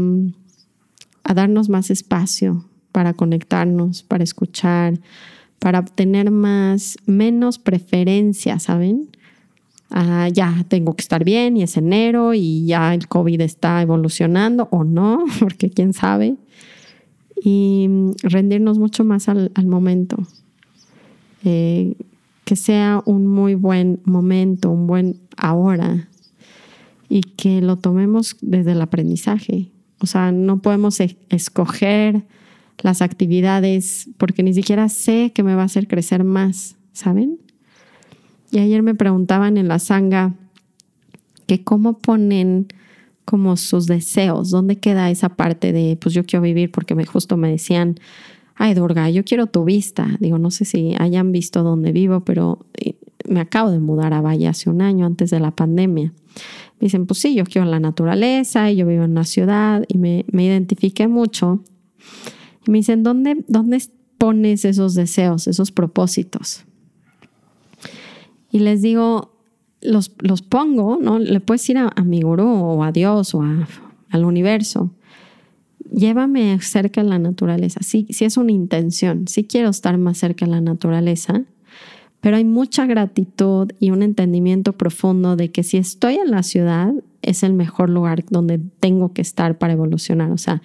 a 1.24 1.34
darnos 1.34 1.70
más 1.70 1.90
espacio 1.90 2.66
para 2.92 3.14
conectarnos, 3.14 4.02
para 4.02 4.22
escuchar, 4.22 5.00
para 5.62 5.78
obtener 5.78 6.32
más, 6.32 6.96
menos 7.06 7.60
preferencia, 7.60 8.58
¿saben? 8.58 9.10
Ah, 9.90 10.28
ya 10.28 10.64
tengo 10.66 10.96
que 10.96 11.02
estar 11.02 11.22
bien 11.22 11.56
y 11.56 11.62
es 11.62 11.76
enero 11.76 12.34
y 12.34 12.66
ya 12.66 12.92
el 12.92 13.06
COVID 13.06 13.40
está 13.40 13.80
evolucionando 13.80 14.66
o 14.72 14.82
no, 14.82 15.24
porque 15.38 15.70
quién 15.70 15.92
sabe. 15.92 16.34
Y 17.44 17.88
rendirnos 18.24 18.80
mucho 18.80 19.04
más 19.04 19.28
al, 19.28 19.52
momento. 19.64 20.16
Eh, 21.44 21.94
que 22.44 22.56
sea 22.56 23.00
un 23.06 23.28
muy 23.28 23.54
buen 23.54 24.00
momento, 24.04 24.68
un 24.68 24.88
buen 24.88 25.20
ahora 25.36 26.08
y 27.08 27.20
que 27.20 27.62
lo 27.62 27.76
tomemos 27.76 28.36
desde 28.40 28.72
el 28.72 28.82
aprendizaje. 28.82 29.70
O 30.00 30.06
sea, 30.06 30.32
no 30.32 30.60
podemos 30.60 30.98
escoger 30.98 32.24
las 32.82 33.02
actividades 33.02 34.10
porque 34.18 34.42
ni 34.42 34.52
siquiera 34.52 34.88
sé 34.88 35.32
que 35.34 35.42
me 35.42 35.54
va 35.54 35.62
a 35.62 35.66
hacer 35.66 35.88
crecer 35.88 36.24
más, 36.24 36.76
¿saben? 36.92 37.38
Y 38.50 38.58
ayer 38.58 38.82
me 38.82 38.94
preguntaban 38.94 39.56
en 39.56 39.68
la 39.68 39.78
sanga 39.78 40.34
que 41.46 41.64
cómo 41.64 41.98
ponen 41.98 42.68
como 43.24 43.56
sus 43.56 43.86
deseos, 43.86 44.50
dónde 44.50 44.78
queda 44.78 45.10
esa 45.10 45.30
parte 45.30 45.72
de, 45.72 45.96
pues 46.00 46.14
yo 46.14 46.24
quiero 46.24 46.42
vivir, 46.42 46.70
porque 46.70 46.94
me, 46.94 47.06
justo 47.06 47.36
me 47.36 47.50
decían, 47.50 47.96
ay 48.56 48.74
Durga, 48.74 49.08
yo 49.10 49.24
quiero 49.24 49.46
tu 49.46 49.64
vista. 49.64 50.16
Digo, 50.20 50.38
no 50.38 50.50
sé 50.50 50.64
si 50.64 50.94
hayan 50.98 51.32
visto 51.32 51.62
dónde 51.62 51.92
vivo, 51.92 52.20
pero 52.20 52.66
eh, 52.74 52.94
me 53.28 53.40
acabo 53.40 53.70
de 53.70 53.78
mudar 53.78 54.12
a 54.12 54.20
Valle 54.20 54.48
hace 54.48 54.70
un 54.70 54.82
año 54.82 55.06
antes 55.06 55.30
de 55.30 55.40
la 55.40 55.52
pandemia. 55.52 56.12
Me 56.80 56.86
dicen, 56.86 57.06
pues 57.06 57.20
sí, 57.20 57.34
yo 57.34 57.44
quiero 57.44 57.66
la 57.66 57.80
naturaleza 57.80 58.70
y 58.70 58.76
yo 58.76 58.86
vivo 58.86 59.04
en 59.04 59.12
una 59.12 59.24
ciudad 59.24 59.84
y 59.88 59.98
me, 59.98 60.24
me 60.32 60.44
identifiqué 60.44 61.06
mucho. 61.06 61.62
Y 62.66 62.70
me 62.70 62.78
dicen, 62.78 63.02
¿dónde, 63.02 63.44
¿dónde 63.48 63.82
pones 64.18 64.64
esos 64.64 64.94
deseos, 64.94 65.46
esos 65.46 65.72
propósitos? 65.72 66.64
y 68.52 68.58
les 68.58 68.82
digo, 68.82 69.32
los, 69.80 70.12
los 70.18 70.42
pongo, 70.42 70.98
¿no? 71.00 71.18
Le 71.18 71.40
puedes 71.40 71.68
ir 71.70 71.78
a, 71.78 71.90
mi 72.04 72.20
gurú 72.20 72.46
o 72.46 72.84
a 72.84 72.92
Dios 72.92 73.34
o 73.34 73.42
al 74.10 74.24
universo. 74.24 74.92
Llévame 75.90 76.60
cerca 76.60 77.02
de 77.02 77.08
la 77.08 77.18
naturaleza. 77.18 77.80
Sí, 77.82 78.06
sí 78.10 78.26
es 78.26 78.36
una 78.36 78.52
intención, 78.52 79.26
sí 79.26 79.44
quiero 79.44 79.70
estar 79.70 79.96
más 79.96 80.18
cerca 80.18 80.44
de 80.44 80.52
la 80.52 80.60
naturaleza, 80.60 81.42
pero 82.20 82.36
hay 82.36 82.44
mucha 82.44 82.86
gratitud 82.86 83.72
y 83.80 83.90
un 83.90 84.02
entendimiento 84.02 84.74
profundo 84.74 85.34
de 85.34 85.50
que 85.50 85.62
si 85.62 85.78
estoy 85.78 86.16
en 86.16 86.30
la 86.30 86.42
ciudad 86.42 86.92
es 87.22 87.42
el 87.42 87.54
mejor 87.54 87.88
lugar 87.88 88.22
donde 88.28 88.60
tengo 88.80 89.12
que 89.12 89.22
estar 89.22 89.58
para 89.58 89.72
evolucionar. 89.72 90.30
O 90.30 90.38
sea, 90.38 90.62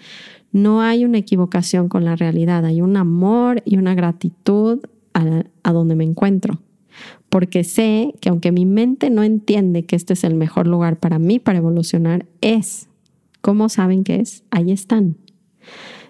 no 0.57 0.81
hay 0.81 1.05
una 1.05 1.17
equivocación 1.17 1.89
con 1.89 2.05
la 2.05 2.15
realidad, 2.15 2.65
hay 2.65 2.81
un 2.81 2.97
amor 2.97 3.61
y 3.65 3.77
una 3.77 3.95
gratitud 3.95 4.79
a, 5.13 5.71
donde 5.71 5.95
me 5.95 6.03
encuentro 6.03 6.59
porque 7.29 7.63
sé 7.63 8.13
que 8.21 8.29
aunque 8.29 8.51
mi 8.51 8.65
mente 8.65 9.09
no 9.09 9.23
entiende 9.23 9.83
que 9.83 9.95
este 9.95 10.13
es 10.13 10.23
el 10.23 10.35
mejor 10.35 10.67
lugar 10.67 10.97
para 10.97 11.19
mí 11.19 11.39
para 11.39 11.57
evolucionar, 11.57 12.25
es. 12.41 12.87
¿Cómo 13.41 13.69
saben 13.69 14.03
que 14.03 14.17
es? 14.17 14.43
Ahí 14.49 14.71
están. 14.71 15.17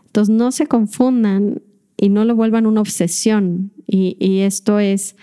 Entonces 0.06 0.34
no 0.34 0.52
se 0.52 0.68
confundan 0.68 1.62
y 1.98 2.10
no 2.10 2.24
lo 2.24 2.36
vuelvan 2.36 2.68
una 2.68 2.82
obsesión. 2.82 3.72
Y, 3.88 4.40
esto 4.42 4.80
es 4.80 5.16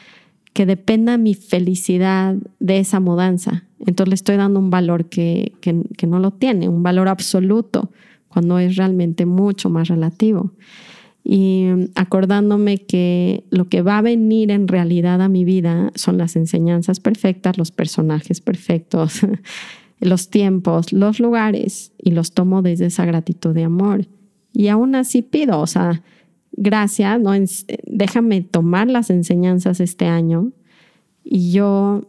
que 0.53 0.67
dependa 0.67 1.17
mi 1.17 1.35
felicidad 1.35 2.37
de 2.59 2.79
esa 2.79 3.01
mudanza. 3.01 3.65
Entonces 3.81 4.09
le 4.09 4.15
estoy 4.17 4.37
dando 4.37 4.59
un 4.59 4.71
valor 4.71 5.07
que 5.09 5.53
no 6.07 6.19
lo 6.19 6.33
tiene, 6.33 6.69
un 6.69 6.83
valor 6.83 7.09
absoluto, 7.09 7.91
cuando 8.35 8.59
es 8.59 8.77
realmente 8.77 9.25
mucho 9.25 9.71
más 9.71 9.89
relativo 9.89 10.53
y 11.25 11.69
acordándome 11.95 12.79
que 12.79 13.45
lo 13.49 13.71
que 13.71 13.81
va 13.81 13.97
a 13.97 14.03
venir 14.03 14.51
en 14.51 14.69
realidad 14.69 15.23
a 15.23 15.31
mi 15.31 15.47
vida 15.47 15.91
son 15.95 16.19
las 16.19 16.37
enseñanzas 16.37 17.01
perfectas, 17.01 17.57
los 17.57 17.71
personajes 17.71 18.43
perfectos, 18.43 19.21
los 20.01 20.29
tiempos, 20.29 20.93
los 20.93 21.21
lugares 21.21 21.93
y 21.97 22.11
los 22.11 22.33
tomo 22.33 22.61
desde 22.61 22.87
esa 22.87 23.07
gratitud 23.07 23.55
de 23.55 23.65
amor. 23.65 24.07
Y 24.53 24.69
aún 24.69 24.95
así 24.95 25.23
pido, 25.23 25.61
o 25.61 25.67
sea, 25.67 26.03
gracias, 26.53 27.19
¿no? 27.19 27.33
déjame 27.87 28.43
tomar 28.43 28.89
las 28.89 29.09
enseñanzas 29.09 29.81
este 29.81 30.05
año 30.05 30.53
y 31.25 31.53
yo 31.53 32.07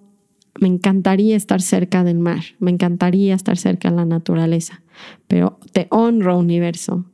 me 0.59 0.67
encantaría 0.67 1.35
estar 1.35 1.61
cerca 1.61 2.03
del 2.03 2.19
mar, 2.19 2.43
me 2.59 2.71
encantaría 2.71 3.35
estar 3.35 3.57
cerca 3.57 3.89
de 3.89 3.97
la 3.97 4.05
naturaleza, 4.05 4.81
pero 5.27 5.59
te 5.73 5.87
honro 5.89 6.37
universo, 6.37 7.05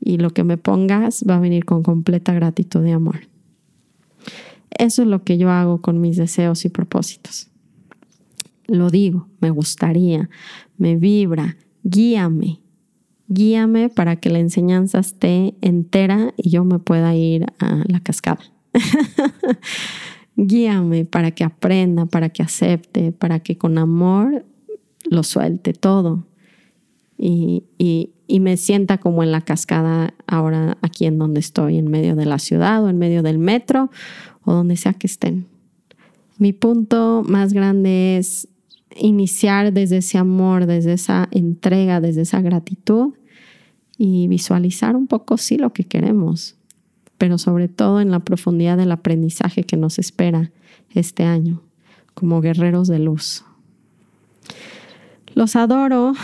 y 0.00 0.18
lo 0.18 0.30
que 0.30 0.44
me 0.44 0.58
pongas 0.58 1.24
va 1.28 1.36
a 1.36 1.40
venir 1.40 1.64
con 1.64 1.82
completa 1.82 2.34
gratitud 2.34 2.84
y 2.84 2.90
amor. 2.90 3.20
Eso 4.70 5.02
es 5.02 5.08
lo 5.08 5.24
que 5.24 5.38
yo 5.38 5.50
hago 5.50 5.80
con 5.80 6.00
mis 6.00 6.16
deseos 6.16 6.64
y 6.64 6.68
propósitos. 6.68 7.48
Lo 8.66 8.90
digo, 8.90 9.28
me 9.40 9.50
gustaría, 9.50 10.28
me 10.76 10.96
vibra, 10.96 11.56
guíame, 11.84 12.60
guíame 13.28 13.88
para 13.88 14.16
que 14.16 14.30
la 14.30 14.40
enseñanza 14.40 14.98
esté 14.98 15.54
entera 15.60 16.34
y 16.36 16.50
yo 16.50 16.64
me 16.64 16.78
pueda 16.78 17.14
ir 17.14 17.46
a 17.58 17.82
la 17.86 18.00
cascada. 18.00 18.40
guíame 20.36 21.04
para 21.04 21.30
que 21.30 21.44
aprenda, 21.44 22.06
para 22.06 22.28
que 22.28 22.42
acepte, 22.42 23.12
para 23.12 23.40
que 23.40 23.56
con 23.56 23.78
amor 23.78 24.44
lo 25.10 25.22
suelte 25.22 25.72
todo 25.72 26.26
y, 27.16 27.64
y 28.26 28.40
me 28.40 28.56
sienta 28.56 28.98
como 28.98 29.22
en 29.22 29.32
la 29.32 29.42
cascada 29.42 30.14
ahora 30.26 30.78
aquí 30.82 31.06
en 31.06 31.18
donde 31.18 31.40
estoy, 31.40 31.78
en 31.78 31.90
medio 31.90 32.16
de 32.16 32.26
la 32.26 32.38
ciudad 32.38 32.82
o 32.84 32.88
en 32.88 32.98
medio 32.98 33.22
del 33.22 33.38
metro 33.38 33.90
o 34.44 34.52
donde 34.52 34.76
sea 34.76 34.94
que 34.94 35.06
estén. 35.06 35.46
Mi 36.38 36.52
punto 36.52 37.22
más 37.26 37.52
grande 37.52 38.16
es 38.16 38.48
iniciar 38.96 39.72
desde 39.72 39.98
ese 39.98 40.18
amor, 40.18 40.66
desde 40.66 40.94
esa 40.94 41.28
entrega, 41.30 42.00
desde 42.00 42.22
esa 42.22 42.40
gratitud 42.40 43.14
y 43.96 44.26
visualizar 44.28 44.96
un 44.96 45.06
poco 45.06 45.36
sí 45.36 45.56
lo 45.56 45.72
que 45.72 45.84
queremos, 45.84 46.56
pero 47.18 47.38
sobre 47.38 47.68
todo 47.68 48.00
en 48.00 48.10
la 48.10 48.20
profundidad 48.20 48.76
del 48.76 48.92
aprendizaje 48.92 49.64
que 49.64 49.76
nos 49.76 49.98
espera 49.98 50.50
este 50.94 51.24
año 51.24 51.62
como 52.14 52.40
guerreros 52.40 52.88
de 52.88 52.98
luz. 52.98 53.44
Los 55.34 55.56
adoro, 55.56 56.14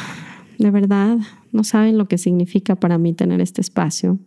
de 0.59 0.70
verdad, 0.70 1.18
no 1.53 1.64
saben 1.64 1.99
lo 1.99 2.07
que 2.07 2.16
significa 2.16 2.76
para 2.76 2.97
mí 2.97 3.12
tener 3.12 3.41
este 3.41 3.61
espacio. 3.61 4.18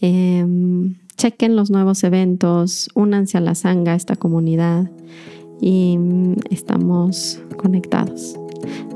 Em, 0.00 0.96
chequen 1.16 1.56
los 1.56 1.70
nuevos 1.70 2.04
eventos, 2.04 2.90
únanse 2.94 3.38
a 3.38 3.40
la 3.40 3.54
sanga, 3.54 3.92
a 3.92 3.96
esta 3.96 4.14
comunidad 4.14 4.90
y 5.60 5.96
mm, 5.98 6.34
estamos 6.50 7.40
conectados. 7.56 8.36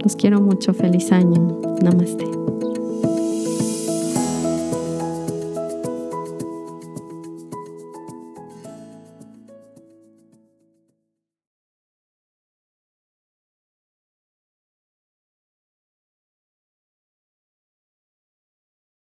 Los 0.02 0.16
quiero 0.16 0.40
mucho, 0.40 0.74
feliz 0.74 1.10
año. 1.10 1.60
Namaste. 1.82 2.41